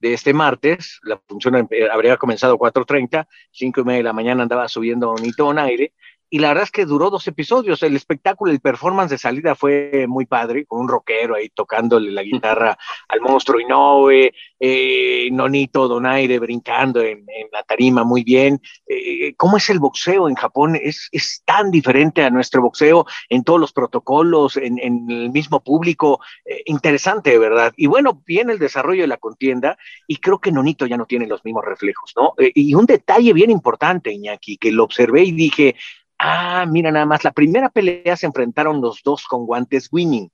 de 0.00 0.14
este 0.14 0.32
martes, 0.32 1.00
la 1.02 1.18
función 1.26 1.68
habría 1.92 2.16
comenzado 2.16 2.56
4.30, 2.58 3.26
5 3.50 3.80
y 3.80 3.84
media 3.84 3.98
de 3.98 4.04
la 4.04 4.12
mañana 4.12 4.42
andaba 4.42 4.68
subiendo 4.68 5.12
un 5.12 5.24
hito 5.24 5.50
en 5.50 5.58
aire, 5.58 5.92
y 6.30 6.38
la 6.38 6.48
verdad 6.48 6.64
es 6.64 6.70
que 6.70 6.84
duró 6.84 7.10
dos 7.10 7.26
episodios. 7.26 7.82
El 7.82 7.96
espectáculo, 7.96 8.52
el 8.52 8.60
performance 8.60 9.10
de 9.10 9.18
salida 9.18 9.54
fue 9.54 10.06
muy 10.08 10.26
padre, 10.26 10.66
con 10.66 10.80
un 10.80 10.88
rockero 10.88 11.34
ahí 11.34 11.48
tocándole 11.48 12.10
la 12.10 12.22
guitarra 12.22 12.76
al 13.08 13.20
monstruo 13.20 13.60
Inoue, 13.60 14.32
eh, 14.60 15.28
Nonito 15.32 15.88
Donaire 15.88 16.38
brincando 16.38 17.00
en, 17.00 17.26
la 17.52 17.62
tarima 17.62 18.04
muy 18.04 18.24
bien. 18.24 18.60
Eh, 18.86 19.34
¿Cómo 19.36 19.56
es 19.56 19.70
el 19.70 19.78
boxeo 19.78 20.28
en 20.28 20.34
Japón? 20.34 20.78
Es, 20.80 21.08
es, 21.12 21.42
tan 21.44 21.70
diferente 21.70 22.22
a 22.22 22.30
nuestro 22.30 22.60
boxeo 22.60 23.06
en 23.28 23.42
todos 23.42 23.58
los 23.58 23.72
protocolos, 23.72 24.56
en, 24.56 24.78
el 24.78 25.30
mismo 25.30 25.60
público. 25.60 26.20
Eh, 26.44 26.62
interesante, 26.66 27.38
¿verdad? 27.38 27.72
Y 27.76 27.86
bueno, 27.86 28.22
viene 28.26 28.52
el 28.52 28.58
desarrollo 28.58 29.02
de 29.02 29.08
la 29.08 29.16
contienda 29.16 29.78
y 30.06 30.16
creo 30.16 30.40
que 30.40 30.52
Nonito 30.52 30.86
ya 30.86 30.96
no 30.96 31.06
tiene 31.06 31.26
los 31.26 31.44
mismos 31.44 31.64
reflejos, 31.64 32.12
¿no? 32.16 32.34
Eh, 32.38 32.52
y 32.54 32.74
un 32.74 32.86
detalle 32.86 33.32
bien 33.32 33.50
importante, 33.50 34.12
Iñaki, 34.12 34.58
que 34.58 34.72
lo 34.72 34.84
observé 34.84 35.22
y 35.22 35.32
dije, 35.32 35.76
Ah, 36.18 36.66
mira 36.68 36.90
nada 36.90 37.06
más, 37.06 37.22
la 37.24 37.32
primera 37.32 37.68
pelea 37.68 38.16
se 38.16 38.26
enfrentaron 38.26 38.80
los 38.80 39.02
dos 39.04 39.24
con 39.26 39.46
guantes 39.46 39.88
winning. 39.92 40.30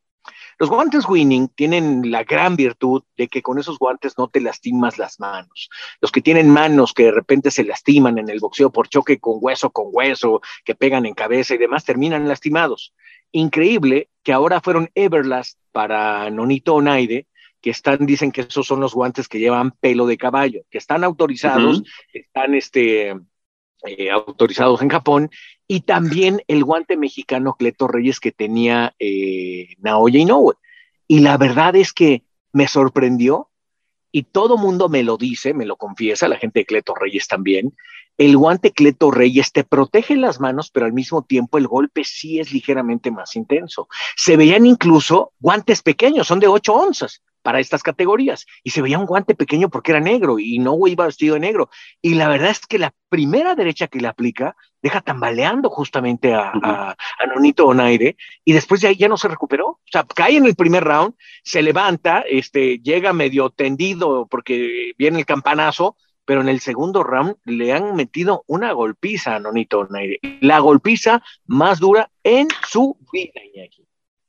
Los 0.59 0.71
guantes 0.71 1.07
winning 1.07 1.49
tienen 1.49 2.11
la 2.11 2.25
gran 2.25 2.57
virtud 2.57 3.03
de 3.17 3.29
que 3.29 3.43
con 3.43 3.59
esos 3.59 3.79
guantes 3.79 4.17
no 4.17 4.29
te 4.29 4.41
lastimas 4.41 4.99
las 4.99 5.21
manos. 5.21 5.69
Los 6.01 6.13
que 6.13 6.23
tienen 6.23 6.49
manos 6.49 6.95
que 6.95 7.05
de 7.05 7.11
repente 7.13 7.51
se 7.51 7.65
lastiman 7.65 8.19
en 8.19 8.31
el 8.31 8.41
boxeo 8.41 8.71
por 8.71 8.89
choque 8.89 9.19
con 9.19 9.39
hueso 9.41 9.71
con 9.71 9.89
hueso, 9.91 10.41
que 10.65 10.75
pegan 10.75 11.07
en 11.07 11.15
cabeza 11.15 11.55
y 11.55 11.59
demás, 11.59 11.85
terminan 11.85 12.29
lastimados. 12.29 12.95
Increíble 13.33 14.09
que 14.23 14.33
ahora 14.33 14.61
fueron 14.61 14.91
Everlast 14.95 15.59
para 15.73 16.31
Nonito 16.31 16.77
Onaide, 16.77 17.27
que 17.61 17.71
están, 17.71 18.07
dicen 18.07 18.31
que 18.31 18.43
esos 18.43 18.67
son 18.67 18.81
los 18.81 18.95
guantes 18.95 19.27
que 19.27 19.41
llevan 19.41 19.73
pelo 19.73 20.07
de 20.07 20.17
caballo, 20.17 20.63
que 20.71 20.79
están 20.79 21.03
autorizados, 21.03 21.83
están 22.13 22.55
este, 22.55 23.15
eh, 23.87 24.11
autorizados 24.11 24.83
en 24.83 24.89
Japón, 24.89 25.31
y 25.67 25.81
también 25.81 26.43
el 26.49 26.65
guante 26.65 26.97
mexicano 26.97 27.55
Cleto 27.59 27.89
Reyes 27.89 28.21
que 28.21 28.33
tenía 28.33 28.95
eh, 28.99 29.69
Naoya 29.79 30.21
Inoue. 30.21 30.55
Y 31.07 31.21
la 31.21 31.37
verdad 31.37 31.77
es 31.77 31.93
que 31.93 32.23
me 32.53 32.69
sorprendió, 32.69 33.51
y 34.13 34.23
todo 34.23 34.57
mundo 34.57 34.89
me 34.89 35.03
lo 35.03 35.17
dice, 35.17 35.55
me 35.55 35.67
lo 35.67 35.77
confiesa, 35.77 36.29
la 36.29 36.39
gente 36.39 36.61
de 36.61 36.67
Cleto 36.67 36.95
Reyes 36.95 37.27
también, 37.27 37.75
el 38.17 38.37
guante 38.37 38.73
Cleto 38.73 39.11
Reyes 39.11 39.53
te 39.53 39.65
protege 39.65 40.17
las 40.17 40.41
manos, 40.41 40.71
pero 40.71 40.87
al 40.87 40.93
mismo 40.93 41.23
tiempo 41.23 41.59
el 41.59 41.67
golpe 41.67 42.05
sí 42.05 42.39
es 42.39 42.53
ligeramente 42.53 43.11
más 43.11 43.35
intenso. 43.35 43.89
Se 44.17 44.37
veían 44.37 44.67
incluso 44.67 45.33
guantes 45.41 45.83
pequeños, 45.83 46.29
son 46.29 46.39
de 46.39 46.47
8 46.47 46.73
onzas, 46.73 47.23
para 47.45 47.61
estas 47.61 47.83
categorías. 47.83 48.47
Y 48.65 48.71
se 48.71 48.81
veía 48.81 48.99
un 48.99 49.05
guante 49.05 49.35
pequeño 49.35 49.69
porque 49.69 49.93
era 49.93 50.01
negro 50.01 50.39
y 50.39 50.59
no 50.59 50.79
iba 50.89 51.07
vestido 51.07 51.35
de 51.35 51.41
negro. 51.41 51.69
Y 52.01 52.15
la 52.15 52.27
verdad 52.29 52.51
es 52.51 52.67
que 52.67 52.79
la 52.79 52.95
primera 53.11 53.55
derecha 53.55 53.87
que 53.87 54.01
le 54.01 54.09
aplica 54.09 54.57
deja 54.83 55.03
tambaleando 55.03 55.69
justamente 55.69 56.35
a, 56.35 56.53
a, 56.53 56.97
Nonito 57.35 57.67
Onaire 57.67 58.17
y 58.45 58.53
después 58.55 58.81
de 58.81 58.89
ahí 58.89 58.97
ya 58.97 59.09
no 59.09 59.19
se 59.19 59.29
recuperó. 59.29 59.67
O 59.69 59.81
sea, 59.93 60.05
cae 60.05 60.37
en 60.37 60.47
el 60.47 60.57
primer 60.57 60.85
round, 60.85 61.15
se 61.43 61.63
levanta, 61.63 62.25
este, 62.27 62.79
llega 62.79 63.13
medio 63.13 63.51
tendido 63.51 64.27
porque 64.27 64.93
viene 64.97 65.19
el 65.19 65.27
campanazo, 65.27 65.97
pero 66.25 66.41
en 66.41 66.49
el 66.49 66.61
segundo 66.61 67.03
round 67.03 67.37
le 67.45 67.73
han 67.73 67.95
metido 67.95 68.45
una 68.47 68.73
golpiza 68.73 69.37
a 69.37 69.39
Nonito 69.39 69.81
Onaire. 69.81 70.19
La 70.41 70.61
golpiza 70.61 71.23
más 71.47 71.79
dura 71.79 72.11
en 72.23 72.49
su 72.67 72.97
vida, 73.13 73.41
Iñaki. 73.55 73.84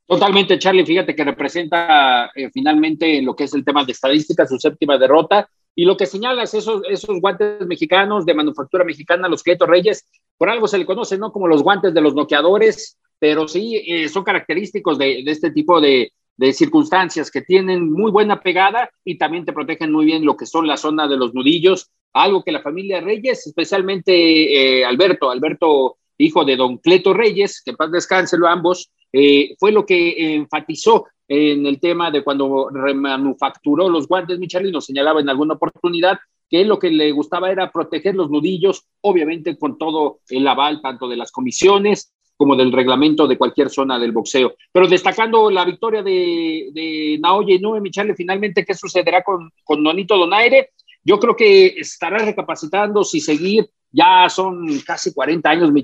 Totalmente, 0.06 0.58
Charlie. 0.58 0.86
Fíjate 0.86 1.16
que 1.16 1.24
representa 1.24 2.30
eh, 2.34 2.50
finalmente 2.52 3.20
lo 3.22 3.34
que 3.34 3.44
es 3.44 3.54
el 3.54 3.64
tema 3.64 3.84
de 3.84 3.92
estadística, 3.92 4.46
su 4.46 4.58
séptima 4.58 4.96
derrota. 4.98 5.48
Y 5.74 5.84
lo 5.84 5.96
que 5.96 6.06
señalas, 6.06 6.54
esos, 6.54 6.82
esos 6.88 7.20
guantes 7.20 7.66
mexicanos 7.66 8.24
de 8.24 8.34
manufactura 8.34 8.84
mexicana, 8.84 9.28
los 9.28 9.42
Queto 9.42 9.66
Reyes, 9.66 10.06
por 10.38 10.48
algo 10.48 10.68
se 10.68 10.78
le 10.78 10.86
conoce, 10.86 11.18
¿no? 11.18 11.32
Como 11.32 11.48
los 11.48 11.62
guantes 11.62 11.92
de 11.92 12.00
los 12.00 12.14
noqueadores, 12.14 12.98
pero 13.18 13.48
sí 13.48 13.82
eh, 13.86 14.08
son 14.08 14.24
característicos 14.24 14.96
de, 14.96 15.22
este 15.26 15.50
tipo 15.50 15.80
de, 15.80 16.12
de, 16.36 16.52
circunstancias 16.52 17.30
que 17.30 17.42
tienen 17.42 17.90
muy 17.90 18.10
buena 18.10 18.40
pegada 18.40 18.90
y 19.04 19.18
también 19.18 19.44
te 19.44 19.52
protegen 19.52 19.92
muy 19.92 20.04
bien 20.06 20.24
lo 20.24 20.36
que 20.36 20.46
son 20.46 20.66
la 20.66 20.76
zona 20.76 21.08
de 21.08 21.16
los 21.16 21.34
nudillos, 21.34 21.90
algo 22.12 22.42
que 22.42 22.52
la 22.52 22.62
familia 22.62 23.00
Reyes, 23.00 23.46
especialmente 23.46 24.80
eh, 24.80 24.84
Alberto, 24.84 25.30
Alberto, 25.30 25.98
hijo 26.18 26.44
de 26.44 26.56
don 26.56 26.78
Cleto 26.78 27.12
Reyes, 27.12 27.62
que 27.62 27.74
paz 27.74 27.90
descanse 27.90 28.36
ambos, 28.48 28.90
eh, 29.18 29.56
fue 29.58 29.72
lo 29.72 29.86
que 29.86 30.34
enfatizó 30.34 31.06
en 31.26 31.64
el 31.64 31.80
tema 31.80 32.10
de 32.10 32.22
cuando 32.22 32.68
remanufacturó 32.68 33.88
los 33.88 34.06
guantes, 34.06 34.38
Michelin 34.38 34.70
nos 34.70 34.84
señalaba 34.84 35.22
en 35.22 35.30
alguna 35.30 35.54
oportunidad 35.54 36.18
que 36.50 36.66
lo 36.66 36.78
que 36.78 36.90
le 36.90 37.12
gustaba 37.12 37.50
era 37.50 37.72
proteger 37.72 38.14
los 38.14 38.30
nudillos, 38.30 38.84
obviamente 39.00 39.56
con 39.56 39.78
todo 39.78 40.18
el 40.28 40.46
aval 40.46 40.82
tanto 40.82 41.08
de 41.08 41.16
las 41.16 41.32
comisiones 41.32 42.12
como 42.36 42.56
del 42.56 42.70
reglamento 42.70 43.26
de 43.26 43.38
cualquier 43.38 43.70
zona 43.70 43.98
del 43.98 44.12
boxeo. 44.12 44.54
Pero 44.70 44.86
destacando 44.86 45.50
la 45.50 45.64
victoria 45.64 46.02
de, 46.02 46.68
de 46.74 47.18
Naoya 47.18 47.54
Inoue, 47.54 47.80
Michele, 47.80 48.14
finalmente, 48.14 48.66
¿qué 48.66 48.74
sucederá 48.74 49.22
con, 49.22 49.50
con 49.64 49.82
Nonito 49.82 50.18
Donaire? 50.18 50.72
Yo 51.02 51.18
creo 51.18 51.34
que 51.34 51.68
estará 51.68 52.18
recapacitando 52.18 53.02
si 53.02 53.20
seguir, 53.20 53.70
ya 53.90 54.28
son 54.28 54.78
casi 54.80 55.14
40 55.14 55.48
años, 55.48 55.72
mi 55.72 55.82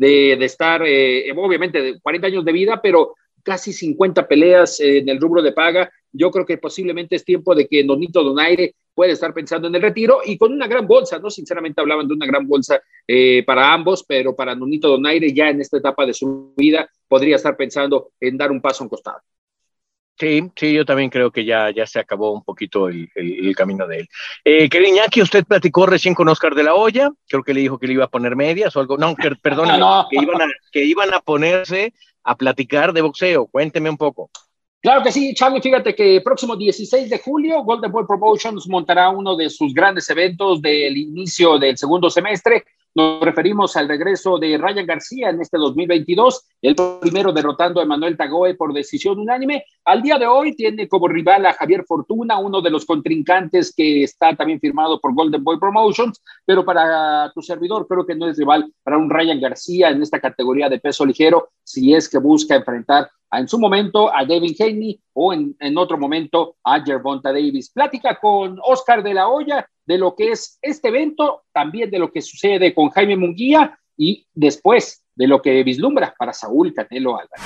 de, 0.00 0.44
estar, 0.44 0.82
eh, 0.86 1.30
obviamente, 1.36 1.82
de 1.82 2.00
40 2.00 2.26
años 2.26 2.44
de 2.44 2.52
vida, 2.52 2.80
pero 2.82 3.14
casi 3.42 3.72
50 3.72 4.26
peleas 4.26 4.80
en 4.80 5.08
el 5.08 5.20
rubro 5.20 5.42
de 5.42 5.52
paga. 5.52 5.90
Yo 6.12 6.30
creo 6.30 6.46
que 6.46 6.58
posiblemente 6.58 7.16
es 7.16 7.24
tiempo 7.24 7.54
de 7.54 7.68
que 7.68 7.84
Nonito 7.84 8.22
Donaire 8.22 8.74
puede 8.94 9.12
estar 9.12 9.32
pensando 9.34 9.68
en 9.68 9.74
el 9.74 9.82
retiro 9.82 10.20
y 10.24 10.36
con 10.38 10.52
una 10.52 10.66
gran 10.66 10.86
bolsa, 10.86 11.18
¿no? 11.18 11.30
Sinceramente 11.30 11.80
hablaban 11.80 12.08
de 12.08 12.14
una 12.14 12.26
gran 12.26 12.46
bolsa 12.46 12.80
eh, 13.06 13.44
para 13.46 13.72
ambos, 13.72 14.04
pero 14.06 14.34
para 14.34 14.54
Nonito 14.54 14.88
Donaire 14.88 15.32
ya 15.32 15.50
en 15.50 15.60
esta 15.60 15.76
etapa 15.76 16.06
de 16.06 16.14
su 16.14 16.54
vida 16.56 16.88
podría 17.06 17.36
estar 17.36 17.56
pensando 17.56 18.12
en 18.20 18.36
dar 18.36 18.50
un 18.50 18.60
paso 18.60 18.84
un 18.84 18.90
costado. 18.90 19.20
Sí, 20.20 20.42
sí, 20.54 20.74
yo 20.74 20.84
también 20.84 21.08
creo 21.08 21.30
que 21.30 21.46
ya, 21.46 21.70
ya 21.70 21.86
se 21.86 21.98
acabó 21.98 22.32
un 22.32 22.44
poquito 22.44 22.90
el, 22.90 23.08
el, 23.14 23.46
el 23.46 23.56
camino 23.56 23.86
de 23.86 24.00
él. 24.00 24.08
Eh, 24.44 24.68
Iñaki, 24.70 25.22
usted 25.22 25.46
platicó 25.46 25.86
recién 25.86 26.14
con 26.14 26.28
Oscar 26.28 26.54
de 26.54 26.62
la 26.62 26.74
Hoya, 26.74 27.10
creo 27.26 27.42
que 27.42 27.54
le 27.54 27.62
dijo 27.62 27.78
que 27.78 27.86
le 27.86 27.94
iba 27.94 28.04
a 28.04 28.10
poner 28.10 28.36
medias 28.36 28.76
o 28.76 28.80
algo, 28.80 28.98
no, 28.98 29.16
que, 29.16 29.30
perdón, 29.36 29.68
no. 29.78 30.06
que, 30.10 30.18
iban 30.20 30.42
a, 30.42 30.46
que 30.70 30.84
iban 30.84 31.14
a 31.14 31.20
ponerse 31.20 31.94
a 32.22 32.36
platicar 32.36 32.92
de 32.92 33.00
boxeo. 33.00 33.46
Cuénteme 33.46 33.88
un 33.88 33.96
poco. 33.96 34.30
Claro 34.82 35.02
que 35.02 35.10
sí, 35.10 35.32
Charlie, 35.32 35.62
fíjate 35.62 35.94
que 35.94 36.20
próximo 36.22 36.54
16 36.54 37.08
de 37.08 37.18
julio 37.18 37.62
Golden 37.64 37.90
Boy 37.90 38.04
Promotions 38.06 38.68
montará 38.68 39.08
uno 39.08 39.36
de 39.36 39.48
sus 39.48 39.72
grandes 39.72 40.10
eventos 40.10 40.60
del 40.60 40.98
inicio 40.98 41.58
del 41.58 41.78
segundo 41.78 42.10
semestre. 42.10 42.64
Nos 42.92 43.20
referimos 43.20 43.76
al 43.76 43.86
regreso 43.86 44.36
de 44.38 44.58
Ryan 44.58 44.84
García 44.84 45.30
en 45.30 45.40
este 45.40 45.58
2022, 45.58 46.44
el 46.60 46.74
primero 47.00 47.32
derrotando 47.32 47.78
a 47.78 47.84
Emanuel 47.84 48.16
Tagoe 48.16 48.56
por 48.56 48.72
decisión 48.72 49.20
unánime. 49.20 49.64
Al 49.84 50.02
día 50.02 50.18
de 50.18 50.26
hoy 50.26 50.56
tiene 50.56 50.88
como 50.88 51.06
rival 51.06 51.46
a 51.46 51.52
Javier 51.52 51.84
Fortuna, 51.86 52.38
uno 52.38 52.60
de 52.60 52.70
los 52.70 52.84
contrincantes 52.84 53.72
que 53.76 54.02
está 54.02 54.34
también 54.34 54.58
firmado 54.58 55.00
por 55.00 55.14
Golden 55.14 55.44
Boy 55.44 55.60
Promotions, 55.60 56.20
pero 56.44 56.64
para 56.64 57.30
tu 57.32 57.42
servidor 57.42 57.86
creo 57.86 58.04
que 58.04 58.16
no 58.16 58.26
es 58.26 58.36
rival 58.36 58.72
para 58.82 58.98
un 58.98 59.08
Ryan 59.08 59.40
García 59.40 59.90
en 59.90 60.02
esta 60.02 60.18
categoría 60.18 60.68
de 60.68 60.80
peso 60.80 61.06
ligero, 61.06 61.50
si 61.62 61.94
es 61.94 62.08
que 62.08 62.18
busca 62.18 62.56
enfrentar 62.56 63.08
en 63.32 63.46
su 63.46 63.60
momento 63.60 64.12
a 64.12 64.24
Devin 64.24 64.56
Haney 64.58 65.00
o 65.12 65.32
en, 65.32 65.54
en 65.60 65.78
otro 65.78 65.96
momento 65.96 66.56
a 66.64 66.82
Gervonta 66.82 67.32
Davis. 67.32 67.70
Plática 67.70 68.18
con 68.20 68.58
Oscar 68.64 69.02
de 69.04 69.14
la 69.14 69.28
Hoya 69.28 69.68
de 69.90 69.98
lo 69.98 70.14
que 70.14 70.30
es 70.30 70.56
este 70.62 70.86
evento, 70.86 71.42
también 71.52 71.90
de 71.90 71.98
lo 71.98 72.12
que 72.12 72.22
sucede 72.22 72.72
con 72.72 72.90
Jaime 72.90 73.16
Munguía 73.16 73.76
y 73.96 74.24
después 74.32 75.02
de 75.16 75.26
lo 75.26 75.42
que 75.42 75.64
vislumbra 75.64 76.14
para 76.16 76.32
Saúl 76.32 76.72
Canelo 76.72 77.18
Álvarez. 77.18 77.44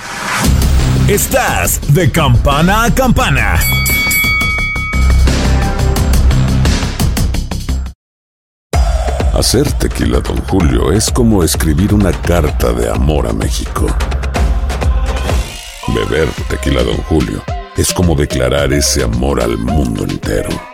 Estás 1.09 1.81
de 1.95 2.13
campana 2.13 2.85
a 2.85 2.95
campana. 2.95 3.55
Hacer 9.33 9.73
tequila, 9.79 10.21
don 10.21 10.37
Julio, 10.43 10.93
es 10.93 11.11
como 11.11 11.43
escribir 11.43 11.95
una 11.95 12.13
carta 12.13 12.75
de 12.75 12.91
amor 12.91 13.27
a 13.27 13.33
México. 13.33 13.87
Beber 15.95 16.29
tequila, 16.51 16.83
don 16.83 16.99
Julio, 17.09 17.43
es 17.79 17.95
como 17.95 18.15
declarar 18.15 18.71
ese 18.75 19.03
amor 19.03 19.41
al 19.41 19.57
mundo 19.57 20.05
entero. 20.05 20.74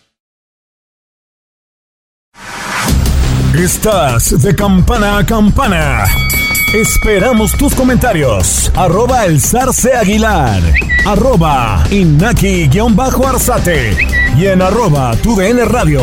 Estás 3.55 4.41
de 4.41 4.55
campana 4.55 5.17
a 5.17 5.25
campana. 5.25 6.05
Esperamos 6.73 7.51
tus 7.57 7.75
comentarios. 7.75 8.71
Arroba 8.73 9.25
el 9.25 9.41
zarce 9.41 9.93
aguilar. 9.93 10.61
Arroba 11.05 11.83
inaki-arzate. 11.91 13.97
Y 14.37 14.45
en 14.45 14.61
arroba 14.61 15.17
tu 15.17 15.35
radio. 15.35 16.01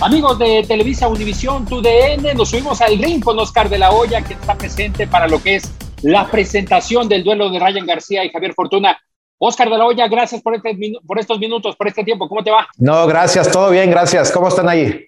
Amigos 0.00 0.38
de 0.38 0.64
Televisa 0.66 1.08
Univisión, 1.08 1.66
tu 1.66 1.82
DN, 1.82 2.34
nos 2.34 2.50
subimos 2.50 2.80
al 2.80 2.96
ring 2.98 3.20
con 3.20 3.36
Oscar 3.40 3.68
de 3.68 3.78
la 3.78 3.90
Hoya, 3.90 4.22
que 4.22 4.34
está 4.34 4.54
presente 4.54 5.08
para 5.08 5.26
lo 5.26 5.42
que 5.42 5.56
es 5.56 5.72
la 6.02 6.30
presentación 6.30 7.08
del 7.08 7.24
duelo 7.24 7.50
de 7.50 7.58
Ryan 7.58 7.84
García 7.84 8.24
y 8.24 8.30
Javier 8.30 8.54
Fortuna. 8.54 8.96
Oscar 9.44 9.68
de 9.68 9.76
la 9.76 9.84
Hoya, 9.84 10.06
gracias 10.06 10.40
por, 10.40 10.54
este, 10.54 10.78
por 11.04 11.18
estos 11.18 11.36
minutos, 11.40 11.74
por 11.74 11.88
este 11.88 12.04
tiempo. 12.04 12.28
¿Cómo 12.28 12.44
te 12.44 12.52
va? 12.52 12.68
No, 12.78 13.08
gracias, 13.08 13.50
todo 13.50 13.70
bien, 13.70 13.90
gracias. 13.90 14.30
¿Cómo 14.30 14.46
están 14.46 14.68
ahí? 14.68 15.06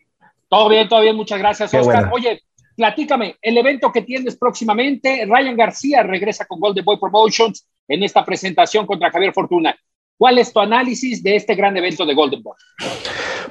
Todo 0.48 0.68
bien, 0.68 0.88
todo 0.88 1.02
bien, 1.02 1.14
muchas 1.14 1.38
gracias, 1.38 1.70
Qué 1.70 1.78
Oscar. 1.78 2.10
Oye, 2.12 2.42
platícame, 2.74 3.36
el 3.40 3.56
evento 3.56 3.92
que 3.92 4.02
tienes 4.02 4.36
próximamente, 4.36 5.24
Ryan 5.24 5.56
García 5.56 6.02
regresa 6.02 6.46
con 6.46 6.58
Golden 6.58 6.84
Boy 6.84 6.98
Promotions, 6.98 7.64
en 7.86 8.02
esta 8.02 8.24
presentación 8.24 8.86
contra 8.86 9.08
Javier 9.12 9.32
Fortuna. 9.32 9.76
¿Cuál 10.18 10.38
es 10.38 10.52
tu 10.52 10.58
análisis 10.58 11.22
de 11.22 11.36
este 11.36 11.54
gran 11.54 11.76
evento 11.76 12.04
de 12.04 12.14
Golden 12.14 12.42
Boy? 12.42 12.56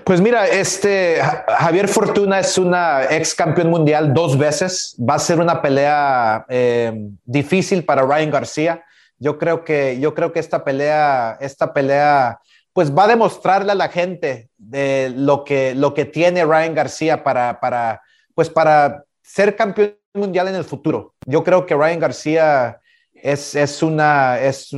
Pues 0.04 0.20
mira, 0.20 0.48
este 0.50 1.22
Javier 1.48 1.88
Fortuna 1.88 2.40
es 2.40 2.58
una 2.58 3.06
ex 3.10 3.34
campeón 3.34 3.70
mundial 3.70 4.14
dos 4.14 4.38
veces. 4.38 4.98
Va 5.00 5.16
a 5.16 5.20
ser 5.20 5.40
una 5.40 5.62
pelea 5.62 6.46
eh, 6.50 6.92
difícil 7.24 7.86
para 7.86 8.02
Ryan 8.02 8.32
García. 8.32 8.84
Yo 9.24 9.38
creo 9.38 9.64
que, 9.64 10.02
yo 10.02 10.14
creo 10.14 10.34
que 10.34 10.42
esta 10.42 10.66
pelea, 10.66 11.38
esta 11.40 11.72
pelea, 11.74 12.42
pues 12.74 12.94
va 12.94 13.06
a 13.06 13.08
demostrarle 13.08 13.72
a 13.72 13.76
la 13.76 13.88
gente 13.88 14.50
de 14.58 15.14
lo 15.16 15.46
que, 15.46 15.74
lo 15.76 15.94
que 15.94 16.04
tiene 16.04 16.44
Ryan 16.44 16.76
García 16.76 17.24
para, 17.24 17.62
para, 17.62 18.02
pues 18.36 18.50
para 18.50 19.06
ser 19.22 19.56
campeón 19.56 19.96
mundial 20.14 20.50
en 20.50 20.56
el 20.56 20.66
futuro. 20.66 21.14
Yo 21.26 21.42
creo 21.42 21.66
que 21.66 21.74
Ryan 21.74 22.02
García 22.02 22.82
es, 23.14 23.56
es 23.56 23.82
una, 23.82 24.42
es 24.42 24.76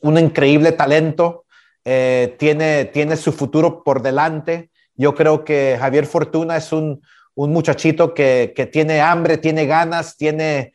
un 0.00 0.18
increíble 0.18 0.72
talento, 0.72 1.44
eh, 1.84 2.34
tiene, 2.38 2.86
tiene 2.86 3.18
su 3.18 3.30
futuro 3.30 3.84
por 3.84 4.00
delante. 4.00 4.70
Yo 4.94 5.14
creo 5.14 5.44
que 5.44 5.76
Javier 5.78 6.06
Fortuna 6.06 6.56
es 6.56 6.72
un, 6.72 7.02
un 7.34 7.52
muchachito 7.52 8.14
que, 8.14 8.54
que, 8.56 8.64
tiene 8.64 9.02
hambre, 9.02 9.36
tiene 9.36 9.66
ganas, 9.66 10.16
tiene 10.16 10.72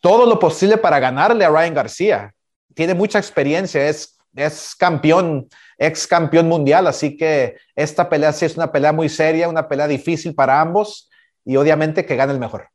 todo 0.00 0.26
lo 0.26 0.38
posible 0.38 0.76
para 0.76 0.98
ganarle 0.98 1.46
a 1.46 1.48
Ryan 1.48 1.72
García. 1.72 2.34
Tiene 2.74 2.94
mucha 2.94 3.18
experiencia, 3.18 3.88
es, 3.88 4.18
es 4.34 4.74
campeón, 4.76 5.48
ex 5.78 6.06
campeón 6.06 6.48
mundial, 6.48 6.86
así 6.86 7.16
que 7.16 7.56
esta 7.74 8.08
pelea 8.08 8.32
sí 8.32 8.44
es 8.44 8.56
una 8.56 8.70
pelea 8.70 8.92
muy 8.92 9.08
seria, 9.08 9.48
una 9.48 9.68
pelea 9.68 9.88
difícil 9.88 10.34
para 10.34 10.60
ambos 10.60 11.10
y 11.44 11.56
obviamente 11.56 12.06
que 12.06 12.16
gane 12.16 12.32
el 12.32 12.38
mejor. 12.38 12.68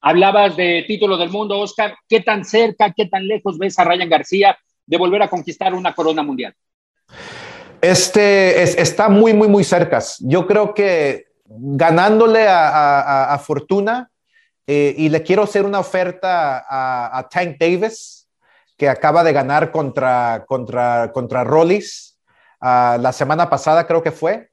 Hablabas 0.00 0.56
de 0.56 0.84
título 0.86 1.16
del 1.16 1.30
mundo, 1.30 1.58
Oscar. 1.58 1.94
¿Qué 2.08 2.20
tan 2.20 2.44
cerca, 2.44 2.92
qué 2.92 3.06
tan 3.06 3.26
lejos 3.26 3.56
ves 3.56 3.78
a 3.78 3.84
Ryan 3.84 4.08
García 4.08 4.58
de 4.84 4.98
volver 4.98 5.22
a 5.22 5.30
conquistar 5.30 5.72
una 5.72 5.94
corona 5.94 6.22
mundial? 6.22 6.54
Este 7.80 8.62
está 8.62 9.08
muy, 9.08 9.32
muy, 9.32 9.48
muy 9.48 9.64
cerca. 9.64 10.02
Yo 10.20 10.46
creo 10.46 10.74
que 10.74 11.26
ganándole 11.46 12.46
a, 12.48 13.38
Fortuna, 13.44 14.10
eh, 14.66 14.94
y 14.96 15.08
le 15.08 15.22
quiero 15.22 15.42
hacer 15.42 15.64
una 15.64 15.80
oferta 15.80 16.64
a, 16.68 17.28
Tank 17.28 17.56
Davis, 17.58 18.23
que 18.76 18.88
acaba 18.88 19.24
de 19.24 19.32
ganar 19.32 19.70
contra, 19.70 20.44
contra, 20.46 21.12
contra 21.12 21.44
Rollis 21.44 22.18
ah, 22.60 22.98
la 23.00 23.12
semana 23.12 23.48
pasada, 23.48 23.86
creo 23.86 24.02
que 24.02 24.10
fue, 24.10 24.50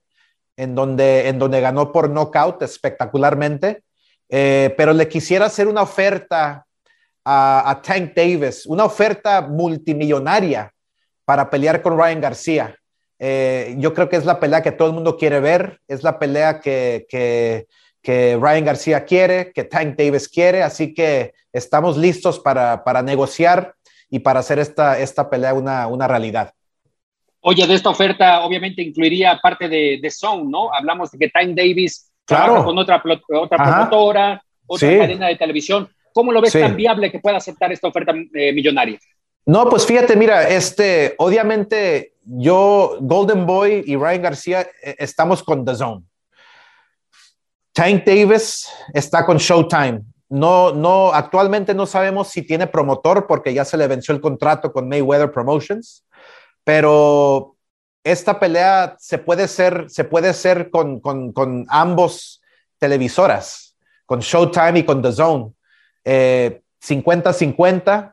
en 0.58 0.76
donde, 0.76 1.28
en 1.28 1.40
donde 1.40 1.62
ganó 1.62 1.92
por 1.92 2.10
knockout 2.10 2.62
espectacularmente. 2.62 3.84
Eh, 4.30 4.74
pero 4.78 4.94
le 4.94 5.10
quisiera 5.10 5.48
hacer 5.48 5.68
una 5.68 5.82
oferta 5.82 6.66
a, 7.26 7.82
Tank 7.84 8.14
Davis, 8.16 8.66
una 8.66 8.86
oferta 8.86 9.42
multimillonaria 9.42 10.72
para 11.26 11.50
pelear 11.50 11.82
con 11.82 11.98
Ryan 11.98 12.22
García. 12.22 12.76
Eh, 13.20 13.76
yo 13.78 13.94
creo 13.94 14.10
que 14.10 14.16
es 14.16 14.26
la 14.26 14.40
pelea 14.40 14.64
que 14.64 14.72
todo 14.72 14.88
el 14.88 14.96
mundo 14.96 15.18
quiere 15.18 15.40
ver, 15.40 15.80
es 15.88 16.02
la 16.02 16.18
pelea 16.18 16.60
que, 16.60 17.06
que, 17.10 17.68
que, 18.02 18.40
Ryan 18.42 18.66
García 18.66 19.06
quiere, 19.06 19.52
que 19.52 19.66
Tank 19.66 19.96
Davis 19.96 20.28
quiere, 20.28 20.64
así 20.64 20.94
que 20.94 21.34
estamos 21.54 21.98
listos 21.98 22.40
para, 22.40 22.84
para 22.84 23.04
negociar 23.04 23.76
y 24.12 24.20
para 24.20 24.42
hacer 24.42 24.60
esta, 24.60 25.00
esta 25.00 25.30
pelea 25.30 25.54
una, 25.54 25.88
una, 25.88 26.08
realidad. 26.08 26.54
Oye, 27.40 27.66
de 27.66 27.74
esta 27.74 27.90
oferta 27.90 28.42
obviamente 28.42 28.84
incluiría 28.84 29.40
parte 29.42 29.68
de, 29.68 30.00
de 30.00 30.12
Zone, 30.12 30.44
¿no? 30.48 30.72
Hablamos 30.72 31.10
de 31.10 31.18
que 31.18 31.30
Tank 31.30 31.56
Davis 31.56 32.12
trabaja 32.26 32.64
con 32.64 32.78
otra, 32.78 33.02
otra 33.42 33.58
promotora, 33.58 34.44
otra 34.68 34.98
cadena 34.98 35.28
de 35.28 35.38
televisión. 35.38 35.90
¿Cómo 36.14 36.32
lo 36.34 36.42
ves 36.42 36.52
tan 36.52 36.76
viable 36.76 37.10
que 37.10 37.20
pueda 37.20 37.38
aceptar 37.38 37.72
esta 37.72 37.88
oferta 37.88 38.14
eh, 38.34 38.52
millonaria? 38.52 39.00
No, 39.46 39.68
pues 39.70 39.86
fíjate, 39.86 40.16
mira, 40.18 40.48
este, 40.50 41.16
obviamente 41.18 42.16
yo, 42.24 42.98
Golden 43.00 43.46
Boy 43.46 43.84
y 43.88 43.96
Ryan 43.96 44.22
García 44.22 44.62
eh, 44.84 44.96
estamos 45.00 45.42
con 45.42 45.66
The 45.66 45.76
Zone. 45.76 46.04
Tank 47.74 48.04
Davis 48.04 48.70
está 48.94 49.26
con 49.26 49.38
Showtime. 49.38 50.02
No, 50.32 50.72
no, 50.72 51.14
actualmente 51.14 51.74
no 51.74 51.86
sabemos 51.86 52.30
si 52.30 52.44
tiene 52.44 52.66
promotor 52.66 53.28
porque 53.28 53.54
ya 53.54 53.66
se 53.66 53.76
le 53.76 53.88
venció 53.88 54.16
el 54.16 54.22
contrato 54.22 54.72
con 54.72 54.88
Mayweather 54.88 55.30
Promotions, 55.30 56.06
pero 56.64 57.58
esta 58.02 58.40
pelea 58.40 58.96
se 58.98 59.18
puede 59.18 59.44
hacer, 59.44 59.88
se 59.90 60.06
puede 60.06 60.30
hacer 60.30 60.70
con, 60.70 61.02
con, 61.02 61.66
ambos 61.68 62.42
televisoras, 62.80 63.76
con 64.06 64.22
Showtime 64.22 64.80
y 64.80 64.84
con 64.84 65.02
The 65.02 65.12
Zone. 65.12 65.52
50-50 66.06 68.08
eh, 68.08 68.12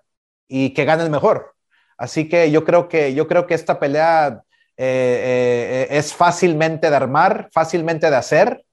y 0.48 0.70
que 0.70 0.84
gane 0.84 1.04
el 1.04 1.10
mejor. 1.10 1.54
Así 1.96 2.28
que 2.28 2.50
yo 2.50 2.64
creo 2.64 2.88
que, 2.88 3.14
yo 3.14 3.28
creo 3.28 3.46
que 3.46 3.54
esta 3.54 3.78
pelea 3.78 4.42
eh, 4.76 5.86
eh, 5.88 5.96
es 5.96 6.12
fácilmente 6.12 6.90
de 6.90 6.96
armar, 6.96 7.48
fácilmente 7.52 8.10
de 8.10 8.16
hacer, 8.16 8.64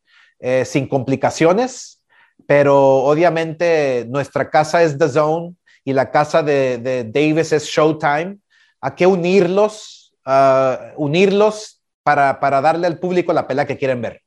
sin 0.65 0.87
complicaciones, 0.87 1.94
pero 2.47 3.03
obviamente 3.03 4.05
nuestra 4.07 4.49
casa 4.49 4.83
es 4.83 4.97
The 4.97 5.09
Zone 5.09 5.55
y 5.83 5.93
la 5.93 6.11
casa 6.11 6.43
de, 6.43 7.05
Davis 7.11 7.51
es 7.51 7.65
Showtime. 7.65 8.37
Hay 8.81 8.91
que 8.95 9.07
unirlos, 9.07 10.13
uh, 10.25 10.93
unirlos 10.97 11.81
para, 12.03 12.39
para 12.39 12.61
darle 12.61 12.87
al 12.87 12.99
público 12.99 13.33
la 13.33 13.47
pelea 13.47 13.65
que 13.65 13.77
quieren 13.77 14.01
ver. 14.01 14.21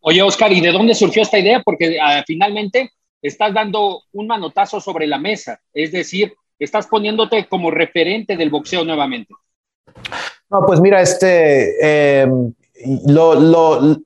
Oye, 0.00 0.22
Oscar, 0.22 0.52
¿y 0.52 0.60
de 0.60 0.72
dónde 0.72 0.94
surgió 0.94 1.22
esta 1.22 1.38
idea? 1.38 1.62
Porque 1.62 1.98
uh, 1.98 2.22
finalmente 2.26 2.90
estás 3.22 3.52
dando 3.52 4.02
un 4.12 4.26
manotazo 4.26 4.80
sobre 4.80 5.06
la 5.06 5.18
mesa, 5.18 5.60
es 5.74 5.92
decir, 5.92 6.34
estás 6.58 6.86
poniéndote 6.86 7.46
como 7.48 7.70
referente 7.70 8.36
del 8.36 8.50
boxeo 8.50 8.84
nuevamente. 8.84 9.34
No, 10.50 10.64
pues 10.66 10.80
mira, 10.80 11.00
este, 11.00 12.22
em, 12.22 12.52
lo, 13.06 13.34
lo, 13.34 13.96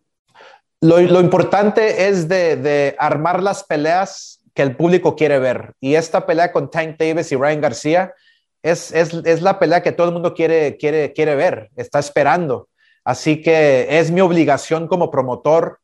lo, 0.87 1.21
importante 1.21 2.09
es 2.09 2.29
de, 2.29 2.57
de, 2.57 2.97
armar 2.99 3.43
las 3.43 3.65
peleas 3.65 4.41
que 4.55 4.63
el 4.63 4.77
público 4.77 5.17
quiere 5.17 5.39
ver. 5.39 5.73
Y 5.81 5.95
esta 5.95 6.27
pelea 6.27 6.53
con 6.53 6.71
Tank 6.71 6.97
Davis 6.99 7.33
y 7.33 7.37
Ryan 7.37 7.61
García 7.61 8.15
es, 8.63 8.93
es, 8.93 9.13
es 9.13 9.43
la 9.43 9.59
pelea 9.59 9.83
que 9.83 9.93
todo 9.93 10.09
el 10.09 10.13
mundo 10.13 10.35
quiere, 10.35 10.77
quiere, 10.77 11.13
quiere 11.13 11.35
ver, 11.35 11.71
está 11.77 11.99
esperando. 11.99 12.69
Así 13.05 13.43
que 13.43 13.99
es 13.99 14.11
mi 14.11 14.21
obligación 14.21 14.89
como 14.89 15.11
promotor, 15.11 15.81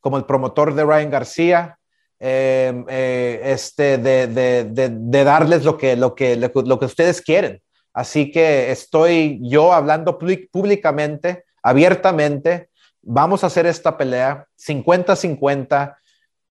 como 0.00 0.16
el 0.16 0.24
promotor 0.24 0.74
de 0.74 0.84
Ryan 0.84 1.10
García, 1.10 1.78
Em, 2.22 2.84
eh, 2.90 3.40
este, 3.44 3.96
de, 3.96 4.26
de, 4.26 4.64
de, 4.90 5.24
darles 5.24 5.64
lo 5.64 5.78
que, 5.78 5.96
lo, 5.96 6.14
que, 6.14 6.36
lo 6.36 6.78
que 6.78 6.84
ustedes 6.84 7.22
quieren. 7.22 7.62
Así 7.94 8.30
que 8.30 8.70
estoy 8.70 9.40
yo 9.42 9.72
hablando 9.72 10.18
públicamente, 10.18 11.44
abiertamente. 11.62 12.68
Vamos 13.12 13.42
a 13.42 13.48
hacer 13.48 13.66
esta 13.66 13.98
pelea 13.98 14.46
50-50. 14.56 15.96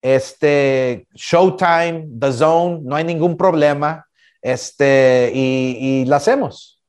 Este, 0.02 1.06
Showtime, 1.14 2.06
The 2.20 2.32
Zone, 2.32 2.80
no 2.82 2.96
hay 2.96 3.04
ningún 3.04 3.34
problema. 3.34 4.06
Este, 4.42 5.32
y, 5.34 5.78
y 5.80 6.04
la 6.04 6.16
hacemos. 6.16 6.82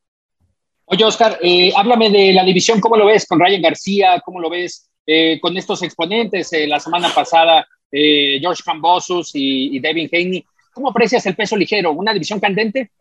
Oye, 0.84 1.06
Oscar, 1.06 1.40
eh, 1.42 1.72
háblame 1.74 2.10
de 2.10 2.34
la 2.34 2.44
división, 2.44 2.82
¿cómo 2.82 2.98
lo 2.98 3.06
ves 3.06 3.26
con 3.26 3.40
Ryan 3.40 3.62
García? 3.62 4.22
¿Cómo 4.26 4.42
lo 4.42 4.50
ves 4.50 4.90
eh, 5.08 5.40
con 5.40 5.56
estos 5.56 5.82
exponentes? 5.84 6.52
la 6.68 6.82
semana 6.82 7.08
pasada 7.16 7.66
eh, 7.90 8.40
George 8.42 8.64
Cambosus 8.66 9.32
y, 9.36 9.78
y 9.78 9.80
Devin 9.80 10.10
Haney. 10.12 10.44
¿Cómo 10.74 10.90
aprecias 10.90 11.26
el 11.28 11.36
peso 11.38 11.56
ligero? 11.56 11.94
¿Una 11.94 12.12
división 12.12 12.42
candente? 12.42 12.92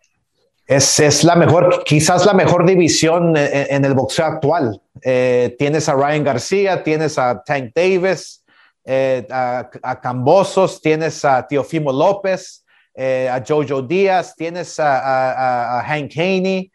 Es, 0.71 1.01
es, 1.01 1.25
la 1.25 1.35
mejor, 1.35 1.83
quizás 1.83 2.25
la 2.25 2.33
mejor 2.33 2.65
división 2.65 3.37
en, 3.37 3.85
el 3.85 3.93
boxeo 3.93 4.25
actual. 4.25 4.81
Eh, 5.03 5.57
tienes 5.59 5.89
a 5.89 5.95
Ryan 5.95 6.23
García, 6.23 6.85
tienes 6.85 7.19
a 7.19 7.43
Tank 7.43 7.73
Davis, 7.75 8.45
eh, 8.85 9.27
a, 9.31 9.69
a, 9.83 10.01
Cambosos, 10.01 10.81
tienes 10.81 11.25
a 11.25 11.45
Teofimo 11.45 11.93
López, 11.93 12.65
a 12.97 13.43
Jojo 13.45 13.83
Díaz, 13.83 14.37
tienes 14.37 14.79
a, 14.79 15.81
a 15.81 15.83
Hank 15.83 16.13
Haney. 16.17 16.71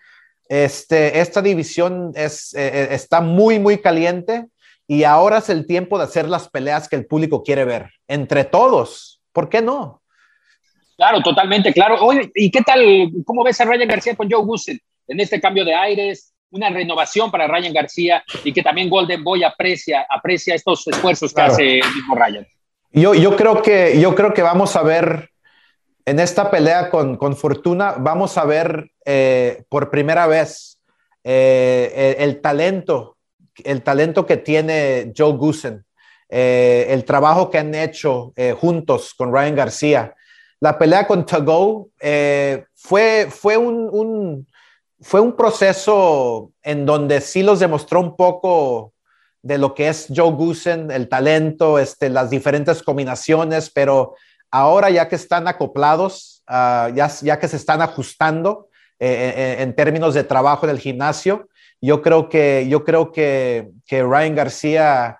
Este, 0.50 1.22
esta 1.22 1.42
división 1.42 2.12
es, 2.16 2.54
está 2.54 3.22
muy, 3.22 3.60
muy 3.60 3.78
caliente 3.78 4.46
y 4.88 5.06
ahora 5.06 5.38
es 5.38 5.48
el 5.48 5.66
tiempo 5.66 5.98
de 5.98 6.04
hacer 6.04 6.28
las 6.28 6.50
peleas 6.50 6.90
que 6.90 6.98
el 6.98 7.06
público 7.06 7.44
quiere 7.44 7.64
ver, 7.64 7.92
entre 8.10 8.44
todos. 8.44 9.22
¿Por 9.32 9.48
qué 9.48 9.62
no? 9.62 10.02
Claro, 10.98 11.22
totalmente, 11.22 11.74
claro. 11.74 12.04
Oye, 12.06 12.32
¿y 12.34 12.50
qué 12.50 12.62
tal? 12.62 13.12
¿Cómo 13.26 13.44
ves 13.44 13.60
a 13.60 13.66
Ryan 13.66 13.88
García 13.88 14.16
con 14.16 14.32
Joe 14.32 14.44
Gusten 14.44 14.80
en 15.08 15.20
este 15.20 15.42
cambio 15.42 15.66
de 15.66 15.76
aires? 15.76 16.34
Una 16.52 16.70
renovación 16.70 17.30
para 17.32 17.48
Ryan 17.48 17.74
García 17.74 18.24
y 18.44 18.54
que 18.54 18.64
también 18.64 18.90
Golden 18.90 19.24
Boy 19.24 19.44
aprecia, 19.44 20.06
aprecia 20.10 20.56
estos 20.56 20.88
esfuerzos 20.88 21.34
que 21.34 21.42
hace 21.42 21.80
el 21.80 21.96
mismo 21.96 22.16
Ryan. 22.16 22.48
Yo, 22.92 23.14
yo, 23.14 23.36
creo 23.36 23.62
que, 23.62 24.00
yo 24.00 24.16
creo 24.16 24.34
que 24.34 24.42
vamos 24.42 24.76
a 24.78 24.84
ver 24.84 25.32
en 26.06 26.20
esta 26.20 26.50
pelea 26.50 26.90
con, 26.90 27.18
con 27.18 27.36
Fortuna, 27.36 27.96
vamos 27.98 28.38
a 28.38 28.46
ver 28.46 28.92
eh, 29.06 29.64
por 29.68 29.90
primera 29.90 30.28
vez 30.28 30.80
eh, 31.24 32.16
el, 32.20 32.30
el 32.30 32.42
talento 32.42 33.16
el 33.64 33.84
talento 33.84 34.26
que 34.26 34.36
tiene 34.36 35.14
Joe 35.16 35.32
Gusen, 35.32 35.86
eh, 36.28 36.88
el 36.90 37.06
trabajo 37.06 37.50
que 37.50 37.58
han 37.58 37.74
hecho 37.74 38.34
juntos 38.60 39.14
con 39.14 39.34
Ryan 39.34 39.56
García. 39.56 40.14
La 40.66 40.80
pelea 40.80 41.06
con 41.06 41.28
Tago 41.28 41.90
eh, 42.00 42.66
fue, 42.74 43.28
fue, 43.30 43.56
un, 43.56 44.48
fue 45.00 45.22
un 45.22 45.36
proceso 45.36 46.54
en 46.64 46.88
donde 46.88 47.22
sí 47.22 47.44
los 47.44 47.60
demostró 47.60 48.00
un 48.00 48.16
poco 48.16 48.92
de 49.44 49.60
lo 49.60 49.76
que 49.76 49.90
es 49.90 50.08
Joe 50.10 50.32
Goosen, 50.32 50.90
el 50.90 51.08
talento, 51.08 51.78
este, 51.78 52.10
las 52.10 52.32
diferentes 52.32 52.82
combinaciones, 52.82 53.70
pero 53.70 54.16
ahora 54.50 54.90
ya 54.90 55.08
que 55.08 55.18
están 55.18 55.48
acoplados, 55.48 56.42
ah, 56.48 56.90
ya, 56.96 57.12
ya 57.22 57.38
que 57.38 57.48
se 57.48 57.58
están 57.58 57.84
ajustando 57.84 58.70
eh, 58.98 59.34
eh, 59.38 59.62
en 59.62 59.76
términos 59.76 60.16
de 60.16 60.24
trabajo 60.24 60.66
en 60.66 60.72
el 60.72 60.80
gimnasio, 60.80 61.48
yo 61.80 62.02
creo 62.02 62.28
que, 62.28 62.66
yo 62.68 62.84
creo 62.84 63.12
que, 63.12 63.70
que 63.86 64.02
Ryan 64.02 64.34
García, 64.34 65.20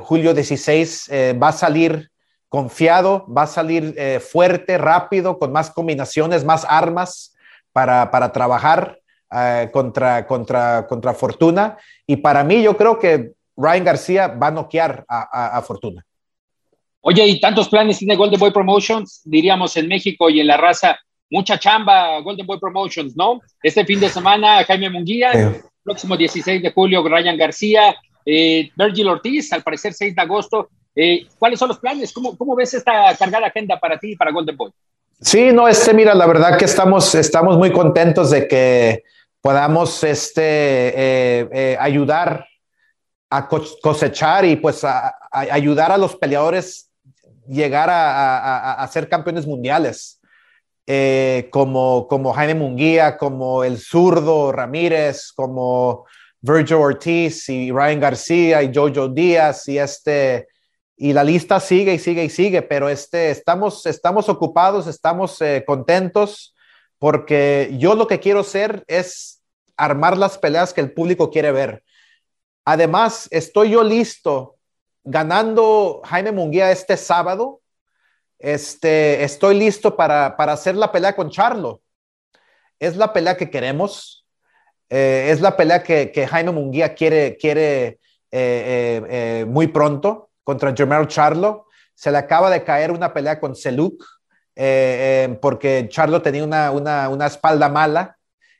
julio 0.00 0.32
16, 0.32 1.10
va 1.40 1.48
a 1.48 1.52
salir 1.52 2.10
confiado, 2.54 3.26
va 3.26 3.42
a 3.42 3.46
salir 3.48 3.96
eh, 3.98 4.20
fuerte, 4.20 4.78
rápido, 4.78 5.40
con 5.40 5.50
más 5.50 5.72
combinaciones, 5.72 6.44
más 6.44 6.64
armas 6.68 7.34
para, 7.72 8.12
para 8.12 8.30
trabajar 8.30 9.00
eh, 9.34 9.70
contra, 9.72 10.24
contra, 10.24 10.86
contra 10.86 11.14
Fortuna. 11.14 11.76
Y 12.06 12.14
para 12.14 12.44
mí, 12.44 12.62
yo 12.62 12.76
creo 12.76 13.00
que 13.00 13.32
Ryan 13.56 13.82
García 13.82 14.28
va 14.28 14.46
a 14.46 14.50
noquear 14.52 15.04
a, 15.08 15.60
Fortuna. 15.62 16.04
Oye, 17.00 17.26
y 17.26 17.40
tantos 17.40 17.68
planes 17.68 17.98
tiene 17.98 18.14
Golden 18.14 18.38
Boy 18.38 18.52
Promotions, 18.52 19.22
diríamos 19.24 19.76
en 19.76 19.88
México 19.88 20.30
y 20.30 20.38
en 20.38 20.46
la 20.46 20.56
raza. 20.56 20.96
Mucha 21.30 21.58
chamba, 21.58 22.20
Golden 22.20 22.46
Boy 22.46 22.60
Promotions, 22.60 23.16
¿no? 23.16 23.40
Este 23.64 23.84
fin 23.84 23.98
de 23.98 24.08
semana, 24.08 24.62
Jaime 24.62 24.90
Munguía, 24.90 25.60
próximo 25.82 26.16
16 26.16 26.62
de 26.62 26.70
julio, 26.70 27.02
Ryan 27.02 27.36
García, 27.36 27.96
eh, 28.24 28.70
Virgil 28.76 29.08
Ortiz, 29.08 29.52
al 29.52 29.64
parecer 29.64 29.92
6 29.92 30.14
de 30.14 30.22
agosto, 30.22 30.68
eh, 30.94 31.26
¿Cuáles 31.38 31.58
son 31.58 31.68
los 31.68 31.78
planes? 31.78 32.12
¿Cómo, 32.12 32.36
¿Cómo, 32.36 32.54
ves 32.54 32.74
esta 32.74 33.16
cargada 33.16 33.48
agenda 33.48 33.78
para 33.80 33.98
ti 33.98 34.12
y 34.12 34.16
para 34.16 34.30
Golden 34.30 34.56
Boy? 34.56 34.70
Sí, 35.20 35.50
no, 35.52 35.66
este, 35.66 35.92
mira, 35.92 36.14
la 36.14 36.26
verdad 36.26 36.58
que 36.58 36.64
estamos, 36.64 37.14
estamos 37.14 37.58
muy 37.58 37.72
contentos 37.72 38.30
de 38.30 38.46
que 38.46 39.02
podamos 39.40 40.04
este, 40.04 40.42
eh, 40.42 41.48
eh, 41.52 41.76
ayudar 41.80 42.46
a 43.30 43.48
cosechar 43.48 44.44
y 44.44 44.56
pues 44.56 44.84
a, 44.84 45.16
ayudar 45.30 45.90
a 45.90 45.98
los 45.98 46.14
peleadores 46.14 46.90
llegar 47.48 47.90
a, 47.90 48.74
a 48.74 48.88
ser 48.88 49.08
campeones 49.08 49.46
mundiales. 49.46 50.20
como, 51.50 52.06
como 52.06 52.32
Jaime 52.32 52.54
Munguía, 52.54 53.16
como 53.16 53.64
el 53.64 53.78
zurdo 53.78 54.52
Ramírez, 54.52 55.32
como 55.34 56.06
Virgil 56.40 56.76
Ortiz 56.76 57.48
y 57.48 57.72
Ryan 57.72 58.00
García 58.00 58.62
y 58.62 58.70
Jojo 58.72 59.08
Díaz 59.08 59.66
y 59.68 59.78
este 59.78 60.46
y 60.96 61.12
la 61.12 61.24
lista 61.24 61.58
sigue 61.60 61.94
y 61.94 61.98
sigue 61.98 62.24
y 62.24 62.30
sigue, 62.30 62.62
pero 62.62 62.88
este, 62.88 63.30
estamos, 63.30 63.84
estamos 63.86 64.28
ocupados, 64.28 64.86
estamos 64.86 65.40
eh, 65.42 65.64
contentos, 65.66 66.54
porque 66.98 67.74
yo 67.78 67.94
lo 67.94 68.06
que 68.06 68.20
quiero 68.20 68.40
hacer 68.40 68.84
es 68.86 69.42
armar 69.76 70.16
las 70.16 70.38
peleas 70.38 70.72
que 70.72 70.80
el 70.80 70.92
público 70.92 71.30
quiere 71.30 71.50
ver. 71.50 71.82
Además, 72.64 73.28
estoy 73.30 73.70
yo 73.70 73.82
listo 73.82 74.56
ganando 75.02 76.00
Jaime 76.04 76.32
Munguía 76.32 76.70
este 76.70 76.96
sábado. 76.96 77.60
Este, 78.38 79.24
estoy 79.24 79.58
listo 79.58 79.96
para, 79.96 80.36
para 80.36 80.52
hacer 80.52 80.76
la 80.76 80.92
pelea 80.92 81.16
con 81.16 81.28
Charlo. 81.28 81.82
Es 82.78 82.96
la 82.96 83.12
pelea 83.12 83.36
que 83.36 83.50
queremos. 83.50 84.24
Eh, 84.88 85.28
es 85.30 85.40
la 85.40 85.56
pelea 85.56 85.82
que, 85.82 86.12
que 86.12 86.26
Jaime 86.26 86.52
Munguía 86.52 86.94
quiere, 86.94 87.36
quiere 87.36 87.98
eh, 88.30 89.44
muy 89.48 89.66
pronto 89.66 90.30
contra 90.44 90.74
Jermel 90.74 91.08
Charlo. 91.08 91.66
Se 91.94 92.10
le 92.10 92.18
acaba 92.18 92.50
de 92.50 92.62
caer 92.62 92.92
una 92.92 93.12
pelea 93.12 93.40
con 93.40 93.56
Seluk 93.56 94.04
eh, 94.56 95.26
eh, 95.28 95.38
porque 95.40 95.88
Charlo 95.88 96.22
tenía 96.22 96.44
una, 96.44 96.70
una, 96.70 97.08
una 97.08 97.26
espalda 97.26 97.68
mala. 97.68 98.16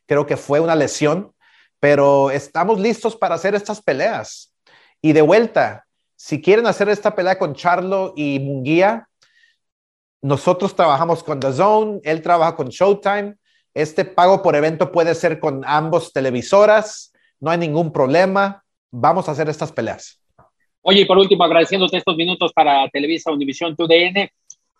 Creo 0.06 0.26
que 0.26 0.36
fue 0.36 0.60
una 0.60 0.74
lesión, 0.74 1.32
pero 1.80 2.30
estamos 2.30 2.80
listos 2.80 3.16
para 3.16 3.36
hacer 3.36 3.54
estas 3.54 3.80
peleas. 3.80 4.52
Y 5.00 5.12
de 5.12 5.22
vuelta, 5.22 5.86
si 6.16 6.40
quieren 6.40 6.66
hacer 6.66 6.88
esta 6.88 7.14
pelea 7.14 7.38
con 7.38 7.54
Charlo 7.54 8.12
y 8.16 8.40
Munguía, 8.40 9.08
nosotros 10.22 10.74
trabajamos 10.74 11.22
con 11.22 11.38
The 11.38 11.52
Zone, 11.52 12.00
él 12.02 12.22
trabaja 12.22 12.56
con 12.56 12.68
Showtime. 12.68 13.36
Este 13.74 14.04
pago 14.04 14.42
por 14.42 14.56
evento 14.56 14.90
puede 14.90 15.14
ser 15.14 15.38
con 15.38 15.62
ambos 15.66 16.12
televisoras, 16.12 17.12
no 17.40 17.50
hay 17.50 17.58
ningún 17.58 17.92
problema. 17.92 18.64
Vamos 18.90 19.28
a 19.28 19.32
hacer 19.32 19.48
estas 19.50 19.70
peleas. 19.70 20.23
Oye, 20.86 21.00
y 21.00 21.04
por 21.06 21.16
último, 21.16 21.44
agradeciéndote 21.44 21.96
estos 21.96 22.14
minutos 22.14 22.52
para 22.52 22.86
Televisa 22.90 23.32
Univisión 23.32 23.74
TUDN, 23.74 24.28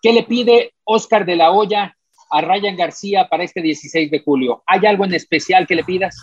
¿qué 0.02 0.12
le 0.12 0.22
pide 0.24 0.74
Oscar 0.84 1.24
de 1.24 1.34
la 1.34 1.50
Hoya 1.50 1.96
a 2.30 2.40
Ryan 2.42 2.76
García 2.76 3.26
para 3.26 3.42
este 3.42 3.62
16 3.62 4.10
de 4.10 4.20
julio? 4.20 4.62
¿Hay 4.66 4.84
algo 4.84 5.06
en 5.06 5.14
especial 5.14 5.66
que 5.66 5.74
le 5.74 5.82
pidas? 5.82 6.14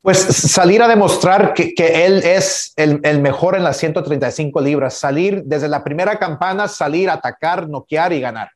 Pues 0.00 0.18
salir 0.18 0.82
a 0.82 0.88
demostrar 0.88 1.54
que, 1.54 1.72
él 2.04 2.20
es 2.24 2.74
el, 2.74 3.20
mejor 3.20 3.54
en 3.54 3.62
las 3.62 3.76
135 3.76 4.60
libras, 4.60 4.94
salir 4.94 5.44
desde 5.44 5.68
la 5.68 5.84
primera 5.84 6.18
campana, 6.18 6.66
salir, 6.66 7.10
atacar, 7.10 7.68
noquear 7.68 8.12
y 8.12 8.18
ganar. 8.18 8.50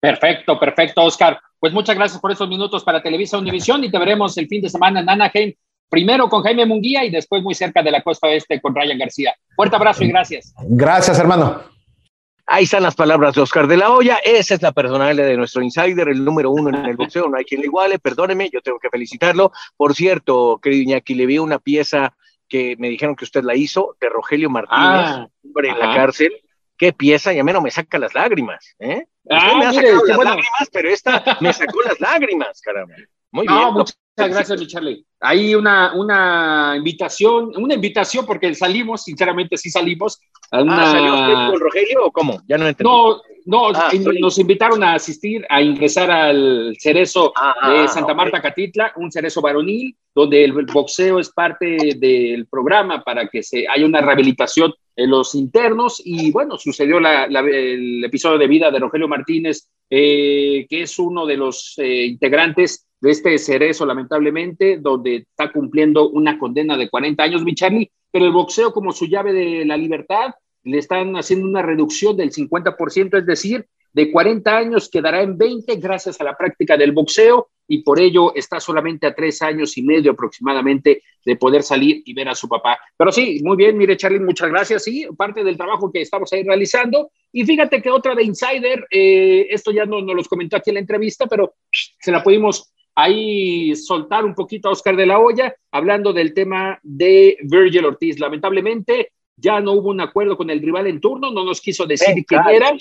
Perfecto, 0.00 0.58
perfecto, 0.58 1.04
Oscar. 1.04 1.38
Pues 1.60 1.74
muchas 1.74 1.94
gracias 1.94 2.18
por 2.22 2.32
estos 2.32 2.48
minutos 2.48 2.82
para 2.82 3.02
Televisa 3.02 3.36
Univisión 3.36 3.84
y 3.84 3.90
te 3.90 3.98
veremos 3.98 4.38
el 4.38 4.48
fin 4.48 4.62
de 4.62 4.70
semana 4.70 5.00
en 5.00 5.10
Anaheim 5.10 5.52
primero 5.88 6.28
con 6.28 6.42
Jaime 6.42 6.66
Munguía 6.66 7.04
y 7.04 7.10
después 7.10 7.42
muy 7.42 7.54
cerca 7.54 7.82
de 7.82 7.90
la 7.90 8.02
costa 8.02 8.28
oeste 8.28 8.60
con 8.60 8.74
Ryan 8.74 8.98
García. 8.98 9.34
Fuerte 9.54 9.76
abrazo 9.76 10.04
y 10.04 10.08
gracias. 10.08 10.54
Gracias, 10.68 11.18
hermano. 11.18 11.62
Ahí 12.48 12.62
están 12.62 12.84
las 12.84 12.94
palabras 12.94 13.34
de 13.34 13.40
Oscar 13.40 13.66
de 13.66 13.76
la 13.76 13.90
Hoya. 13.90 14.18
Esa 14.24 14.54
es 14.54 14.62
la 14.62 14.70
personalidad 14.70 15.26
de 15.26 15.36
nuestro 15.36 15.62
insider, 15.62 16.08
el 16.08 16.24
número 16.24 16.52
uno 16.52 16.68
en 16.68 16.86
el 16.86 16.96
boxeo. 16.96 17.28
No 17.28 17.36
hay 17.36 17.44
quien 17.44 17.60
le 17.60 17.66
iguale. 17.66 17.98
Perdóneme, 17.98 18.48
yo 18.52 18.60
tengo 18.60 18.78
que 18.78 18.88
felicitarlo. 18.88 19.50
Por 19.76 19.96
cierto, 19.96 20.60
querido 20.62 20.82
Iñaki, 20.82 21.14
le 21.14 21.26
vi 21.26 21.38
una 21.38 21.58
pieza 21.58 22.14
que 22.48 22.76
me 22.78 22.88
dijeron 22.88 23.16
que 23.16 23.24
usted 23.24 23.42
la 23.42 23.56
hizo 23.56 23.96
de 24.00 24.08
Rogelio 24.08 24.48
Martínez, 24.48 24.78
ah, 24.80 25.28
en 25.42 25.78
la 25.78 25.94
cárcel. 25.94 26.32
Qué 26.78 26.92
pieza, 26.92 27.32
y 27.32 27.38
a 27.40 27.44
mí 27.44 27.52
no 27.52 27.60
me 27.60 27.70
saca 27.72 27.98
las 27.98 28.14
lágrimas. 28.14 28.76
¿eh? 28.78 29.06
Ah, 29.28 29.56
me 29.58 29.66
ha 29.66 29.72
sacado 29.72 30.04
las 30.04 30.18
lágrimas, 30.18 30.68
pero 30.72 30.88
esta 30.88 31.38
me 31.40 31.52
sacó 31.52 31.82
las 31.82 31.98
lágrimas, 31.98 32.60
caramba. 32.60 32.94
Muy 33.30 33.46
bien. 33.46 33.72
Muchas 33.72 33.96
gracias, 34.16 34.58
mi 34.58 34.66
Charlie. 34.66 35.04
Hay 35.20 35.54
una, 35.54 35.94
una 35.94 36.74
invitación, 36.76 37.52
una 37.56 37.74
invitación 37.74 38.24
porque 38.24 38.54
salimos, 38.54 39.02
sinceramente 39.04 39.58
sí 39.58 39.70
salimos. 39.70 40.20
A 40.50 40.60
ah, 40.60 40.90
¿Salió 40.90 41.14
usted 41.14 41.50
con 41.50 41.60
Rogelio 41.60 42.06
o 42.06 42.12
cómo? 42.12 42.40
Ya 42.48 42.56
no 42.56 42.66
entendí. 42.66 42.90
No, 42.90 43.20
no, 43.44 43.68
ah, 43.74 43.90
nos 44.18 44.38
invitaron 44.38 44.82
a 44.82 44.94
asistir, 44.94 45.44
a 45.50 45.60
ingresar 45.60 46.10
al 46.10 46.74
cerezo 46.78 47.32
ah, 47.36 47.70
de 47.70 47.88
Santa 47.88 48.14
Marta 48.14 48.40
Catitla, 48.40 48.92
un 48.96 49.12
cerezo 49.12 49.42
varonil, 49.42 49.94
donde 50.14 50.44
el 50.44 50.52
boxeo 50.52 51.18
es 51.18 51.30
parte 51.30 51.94
del 51.98 52.46
programa 52.46 53.02
para 53.02 53.28
que 53.28 53.42
se 53.42 53.66
haya 53.68 53.84
una 53.84 54.00
rehabilitación 54.00 54.72
en 54.96 55.10
los 55.10 55.34
internos. 55.34 56.00
Y 56.04 56.30
bueno, 56.30 56.56
sucedió 56.56 56.98
el 56.98 58.04
episodio 58.04 58.38
de 58.38 58.48
vida 58.48 58.70
de 58.70 58.78
Rogelio 58.78 59.08
Martínez, 59.08 59.68
eh, 59.90 60.66
que 60.68 60.82
es 60.82 60.98
uno 60.98 61.26
de 61.26 61.36
los 61.36 61.74
eh, 61.76 62.06
integrantes 62.06 62.85
de 63.00 63.10
este 63.10 63.38
cerezo, 63.38 63.84
lamentablemente, 63.86 64.78
donde 64.78 65.16
está 65.16 65.52
cumpliendo 65.52 66.08
una 66.08 66.38
condena 66.38 66.76
de 66.76 66.88
40 66.88 67.22
años, 67.22 67.44
mi 67.44 67.54
Charlie, 67.54 67.90
pero 68.10 68.24
el 68.24 68.32
boxeo 68.32 68.72
como 68.72 68.92
su 68.92 69.06
llave 69.06 69.32
de 69.32 69.64
la 69.64 69.76
libertad, 69.76 70.34
le 70.64 70.78
están 70.78 71.14
haciendo 71.16 71.46
una 71.46 71.62
reducción 71.62 72.16
del 72.16 72.32
50%, 72.32 73.18
es 73.18 73.26
decir, 73.26 73.66
de 73.92 74.12
40 74.12 74.54
años 74.54 74.90
quedará 74.90 75.22
en 75.22 75.38
20 75.38 75.76
gracias 75.76 76.20
a 76.20 76.24
la 76.24 76.36
práctica 76.36 76.76
del 76.76 76.92
boxeo 76.92 77.48
y 77.66 77.82
por 77.82 77.98
ello 77.98 78.34
está 78.34 78.60
solamente 78.60 79.06
a 79.06 79.14
tres 79.14 79.40
años 79.40 79.76
y 79.78 79.82
medio 79.82 80.12
aproximadamente 80.12 81.02
de 81.24 81.36
poder 81.36 81.62
salir 81.62 82.02
y 82.04 82.12
ver 82.12 82.28
a 82.28 82.34
su 82.34 82.46
papá. 82.46 82.78
Pero 82.96 83.10
sí, 83.10 83.40
muy 83.42 83.56
bien, 83.56 83.78
mire 83.78 83.96
Charlie, 83.96 84.20
muchas 84.20 84.50
gracias. 84.50 84.84
Sí, 84.84 85.06
parte 85.16 85.42
del 85.42 85.56
trabajo 85.56 85.90
que 85.90 86.02
estamos 86.02 86.30
ahí 86.32 86.42
realizando. 86.42 87.10
Y 87.32 87.46
fíjate 87.46 87.80
que 87.80 87.90
otra 87.90 88.14
de 88.14 88.24
Insider, 88.24 88.86
eh, 88.90 89.46
esto 89.50 89.70
ya 89.70 89.86
no 89.86 90.02
nos 90.02 90.14
lo 90.14 90.24
comentó 90.24 90.56
aquí 90.56 90.70
en 90.70 90.74
la 90.74 90.80
entrevista, 90.80 91.26
pero 91.26 91.54
se 91.70 92.12
la 92.12 92.22
pudimos 92.22 92.72
ahí 92.96 93.76
soltar 93.76 94.24
un 94.24 94.34
poquito 94.34 94.68
a 94.68 94.72
Oscar 94.72 94.96
de 94.96 95.06
la 95.06 95.20
Hoya, 95.20 95.54
hablando 95.70 96.12
del 96.12 96.34
tema 96.34 96.80
de 96.82 97.36
Virgil 97.42 97.84
Ortiz. 97.84 98.18
Lamentablemente, 98.18 99.12
ya 99.36 99.60
no 99.60 99.72
hubo 99.72 99.90
un 99.90 100.00
acuerdo 100.00 100.36
con 100.36 100.48
el 100.50 100.60
rival 100.60 100.86
en 100.86 101.00
turno, 101.00 101.30
no 101.30 101.44
nos 101.44 101.60
quiso 101.60 101.86
decir 101.86 102.24
quién 102.26 102.40
era, 102.48 102.72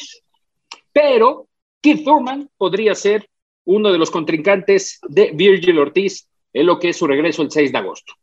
pero 0.93 1.47
Keith 1.81 2.05
Thurman 2.05 2.49
podría 2.57 2.95
ser 2.95 3.29
uno 3.65 3.91
de 3.91 3.97
los 3.97 4.09
contrincantes 4.09 4.99
de 5.07 5.31
Virgil 5.33 5.79
Ortiz 5.79 6.27
en 6.53 6.65
lo 6.65 6.79
que 6.79 6.89
es 6.89 6.97
su 6.97 7.05
regreso 7.05 7.41
el 7.41 7.51
6 7.51 7.73
de 7.73 7.77
agosto. 7.77 8.13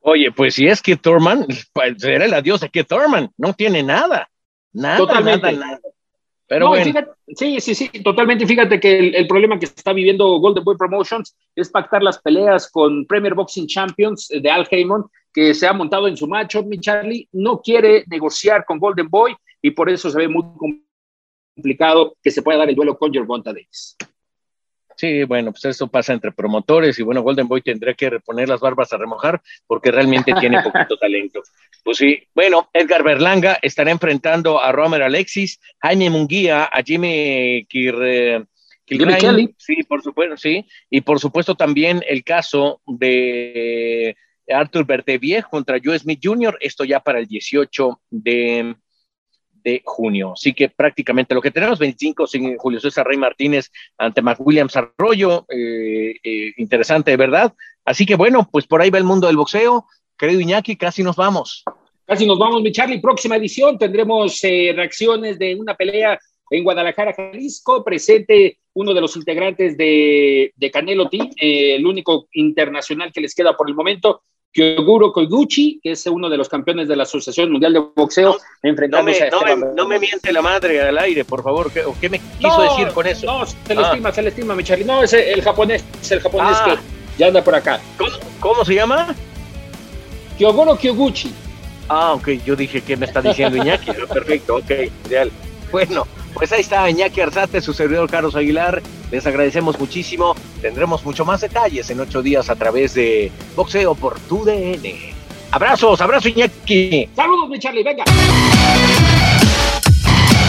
Oye, 0.00 0.30
pues 0.32 0.54
si 0.54 0.66
es 0.66 0.82
Keith 0.82 1.00
Thurman, 1.00 1.46
pues 1.72 1.94
será 1.96 2.26
el 2.26 2.34
adiós 2.34 2.60
de 2.60 2.68
Keith 2.68 2.86
Thurman, 2.86 3.30
no 3.38 3.54
tiene 3.54 3.82
nada, 3.82 4.30
nada, 4.72 4.98
Totalmente. 4.98 5.52
nada, 5.52 5.66
nada. 5.66 5.80
Pero 6.50 6.72
sí, 7.28 7.60
sí, 7.60 7.76
sí, 7.76 7.88
totalmente. 8.02 8.44
Fíjate 8.44 8.80
que 8.80 9.10
el, 9.10 9.28
problema 9.28 9.56
que 9.56 9.66
está 9.66 9.92
viviendo 9.92 10.26
Golden 10.40 10.64
Boy 10.64 10.76
Promotions 10.76 11.36
es 11.54 11.70
pactar 11.70 12.02
las 12.02 12.20
peleas 12.20 12.68
con 12.68 13.06
Premier 13.06 13.34
Boxing 13.34 13.68
Champions 13.68 14.26
de 14.28 14.50
Al 14.50 14.66
Heyman, 14.68 15.04
que 15.32 15.54
se 15.54 15.68
ha 15.68 15.72
montado 15.72 16.08
en 16.08 16.16
su 16.16 16.26
macho. 16.26 16.64
Mi 16.64 16.80
Charlie 16.80 17.28
no 17.30 17.60
quiere 17.60 18.02
negociar 18.08 18.64
con 18.64 18.80
Golden 18.80 19.08
Boy 19.08 19.36
y 19.62 19.70
por 19.70 19.88
eso 19.88 20.10
se 20.10 20.18
ve 20.18 20.26
muy 20.26 20.42
complicado 21.54 22.16
que 22.20 22.32
se 22.32 22.42
pueda 22.42 22.58
dar 22.58 22.68
el 22.68 22.74
duelo 22.74 22.98
con 22.98 23.12
Gervonta 23.12 23.52
Davis. 23.52 23.96
Sí, 25.00 25.24
bueno, 25.24 25.50
pues 25.50 25.64
eso 25.64 25.88
pasa 25.88 26.12
entre 26.12 26.30
promotores 26.30 26.98
y 26.98 27.02
bueno, 27.02 27.22
Golden 27.22 27.48
Boy 27.48 27.62
tendrá 27.62 27.94
que 27.94 28.10
reponer 28.10 28.50
las 28.50 28.60
barbas 28.60 28.92
a 28.92 28.98
remojar 28.98 29.40
porque 29.66 29.90
realmente 29.90 30.34
tiene 30.38 30.60
poquito 30.62 30.98
talento. 30.98 31.40
Pues 31.82 31.96
sí, 31.96 32.22
bueno, 32.34 32.68
Edgar 32.74 33.02
Berlanga 33.02 33.58
estará 33.62 33.92
enfrentando 33.92 34.60
a 34.60 34.70
Romer 34.72 35.02
Alexis, 35.02 35.58
Jaime 35.78 36.10
Munguía, 36.10 36.64
a 36.64 36.82
Jimmy 36.82 37.64
Kir, 37.64 37.94
Kelly. 38.84 39.54
Sí, 39.56 39.84
por 39.84 40.02
supuesto, 40.02 40.36
sí. 40.36 40.66
Y 40.90 41.00
por 41.00 41.18
supuesto 41.18 41.54
también 41.54 42.02
el 42.06 42.22
caso 42.22 42.82
de 42.86 44.14
Arthur 44.52 44.84
Bertevier 44.84 45.44
contra 45.44 45.78
Joe 45.82 45.98
Smith 45.98 46.20
Jr., 46.22 46.58
esto 46.60 46.84
ya 46.84 47.00
para 47.00 47.20
el 47.20 47.26
18 47.26 48.02
de 48.10 48.76
de 49.62 49.82
junio. 49.84 50.32
Así 50.34 50.52
que 50.52 50.68
prácticamente 50.68 51.34
lo 51.34 51.40
que 51.40 51.50
tenemos, 51.50 51.78
25 51.78 52.26
sin 52.26 52.56
Julio 52.56 52.80
César 52.80 53.06
Rey 53.06 53.18
Martínez 53.18 53.70
ante 53.98 54.22
Williams 54.38 54.76
Arroyo, 54.76 55.46
eh, 55.48 56.14
eh, 56.22 56.52
interesante, 56.56 57.16
¿verdad? 57.16 57.52
Así 57.84 58.06
que 58.06 58.16
bueno, 58.16 58.48
pues 58.50 58.66
por 58.66 58.80
ahí 58.80 58.90
va 58.90 58.98
el 58.98 59.04
mundo 59.04 59.26
del 59.26 59.36
boxeo. 59.36 59.86
Querido 60.18 60.40
Iñaki, 60.40 60.76
casi 60.76 61.02
nos 61.02 61.16
vamos. 61.16 61.64
Casi 62.04 62.26
nos 62.26 62.38
vamos, 62.38 62.62
mi 62.62 62.72
Charlie. 62.72 63.00
Próxima 63.00 63.36
edición 63.36 63.78
tendremos 63.78 64.42
eh, 64.44 64.72
reacciones 64.74 65.38
de 65.38 65.54
una 65.54 65.74
pelea 65.74 66.18
en 66.50 66.64
Guadalajara, 66.64 67.14
Jalisco. 67.14 67.84
Presente 67.84 68.58
uno 68.74 68.92
de 68.92 69.00
los 69.00 69.16
integrantes 69.16 69.76
de, 69.76 70.52
de 70.54 70.70
Canelo 70.70 71.08
Team, 71.08 71.30
el 71.36 71.86
único 71.86 72.28
internacional 72.32 73.12
que 73.12 73.20
les 73.20 73.34
queda 73.34 73.56
por 73.56 73.68
el 73.68 73.74
momento. 73.74 74.22
Kyoguro 74.52 75.12
Koiguchi, 75.12 75.80
que 75.80 75.92
es 75.92 76.06
uno 76.06 76.28
de 76.28 76.36
los 76.36 76.48
campeones 76.48 76.88
de 76.88 76.96
la 76.96 77.04
Asociación 77.04 77.52
Mundial 77.52 77.72
de 77.72 77.78
Boxeo, 77.94 78.36
enfrentándose 78.62 79.30
no 79.30 79.42
me, 79.42 79.56
no, 79.74 79.88
me, 79.88 79.98
miente 80.00 80.32
la 80.32 80.42
madre 80.42 80.80
al 80.80 80.98
aire, 80.98 81.24
por 81.24 81.42
favor. 81.42 81.70
¿Qué, 81.72 81.84
qué 82.00 82.08
me 82.08 82.20
quiso 82.38 82.60
decir 82.62 82.88
con 82.88 83.06
eso? 83.06 83.26
No, 83.26 83.46
se 83.46 83.74
le 83.74 83.80
ah. 83.80 83.90
estima, 83.90 84.12
se 84.12 84.22
le 84.22 84.28
estima, 84.30 84.54
mi 84.56 84.64
Charlie. 84.64 84.84
No, 84.84 85.02
es 85.04 85.12
el 85.12 85.40
japonés, 85.42 85.84
es 86.00 86.10
el 86.10 86.20
japonés 86.20 86.56
ah. 86.60 86.74
que 86.74 87.18
ya 87.18 87.28
anda 87.28 87.44
por 87.44 87.54
acá. 87.54 87.80
¿Cómo, 88.40 88.64
se 88.64 88.74
llama? 88.74 89.14
Kyoguro 90.36 90.76
Kyoguchi. 90.76 91.32
Ah, 91.88 92.14
ok, 92.14 92.28
yo 92.44 92.56
dije 92.56 92.80
que 92.80 92.96
me 92.96 93.06
está 93.06 93.22
diciendo 93.22 93.56
Iñaki. 93.56 93.92
Perfecto, 93.92 94.56
ok, 94.56 94.70
ideal. 95.06 95.30
Bueno, 95.70 96.06
pues 96.34 96.52
ahí 96.52 96.60
está 96.60 96.88
Iñaki 96.88 97.20
Arzate, 97.20 97.60
su 97.60 97.72
servidor 97.72 98.10
Carlos 98.10 98.36
Aguilar. 98.36 98.82
Les 99.10 99.26
agradecemos 99.26 99.78
muchísimo. 99.78 100.34
Tendremos 100.60 101.04
mucho 101.04 101.24
más 101.24 101.40
detalles 101.40 101.90
en 101.90 102.00
ocho 102.00 102.22
días 102.22 102.48
a 102.50 102.56
través 102.56 102.94
de 102.94 103.30
Boxeo 103.56 103.94
por 103.94 104.18
tu 104.20 104.44
DN. 104.44 105.14
Abrazos, 105.50 106.00
abrazo 106.00 106.28
Iñaki. 106.28 107.08
Saludos, 107.14 107.48
mi 107.48 107.58
Charlie, 107.58 107.82
venga. 107.82 108.04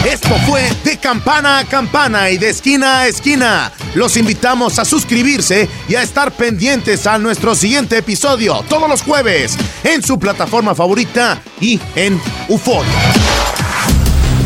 Esto 0.06 0.36
fue 0.48 0.68
de 0.84 0.98
campana 0.98 1.60
a 1.60 1.66
campana 1.66 2.32
y 2.32 2.38
de 2.38 2.50
esquina 2.50 3.02
a 3.02 3.08
esquina. 3.08 3.72
Los 3.94 4.18
invitamos 4.18 4.80
a 4.80 4.86
suscribirse 4.86 5.70
y 5.88 5.96
a 5.96 6.02
estar 6.02 6.32
pendientes 6.32 7.06
a 7.06 7.20
nuestro 7.20 7.54
siguiente 7.54 7.98
episodio 7.98 8.64
todos 8.68 8.90
los 8.90 9.04
jueves 9.04 9.58
en 9.84 10.02
su 10.02 10.18
plataforma 10.18 10.74
favorita 10.74 11.42
y 11.60 11.80
en 11.96 12.20
UFO. 12.50 12.82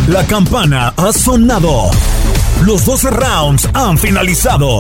La 0.08 0.24
campana 0.28 0.94
ha 0.98 1.12
sonado. 1.12 1.90
Los 2.64 2.86
12 2.86 3.10
rounds 3.10 3.68
han 3.74 3.98
finalizado. 3.98 4.80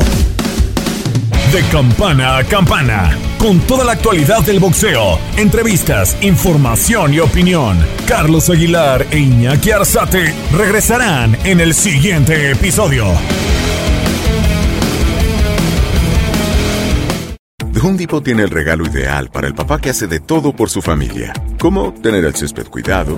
De 1.51 1.63
campana 1.71 2.37
a 2.37 2.43
campana, 2.43 3.17
con 3.39 3.59
toda 3.61 3.83
la 3.85 3.93
actualidad 3.93 4.41
del 4.41 4.59
boxeo, 4.59 5.17
entrevistas, 5.35 6.15
información 6.21 7.11
y 7.15 7.21
opinión. 7.21 7.75
Carlos 8.05 8.51
Aguilar 8.51 9.07
e 9.09 9.17
Iñaki 9.17 9.71
Arzate 9.71 10.31
regresarán 10.53 11.35
en 11.43 11.59
el 11.59 11.73
siguiente 11.73 12.51
episodio. 12.51 13.07
The 17.73 17.79
Home 17.79 17.97
Depot 17.97 18.23
tiene 18.23 18.43
el 18.43 18.51
regalo 18.51 18.85
ideal 18.85 19.31
para 19.31 19.47
el 19.47 19.55
papá 19.55 19.81
que 19.81 19.89
hace 19.89 20.05
de 20.05 20.19
todo 20.19 20.55
por 20.55 20.69
su 20.69 20.83
familia, 20.83 21.33
como 21.59 21.93
tener 21.93 22.25
el 22.25 22.35
césped 22.35 22.67
cuidado 22.67 23.17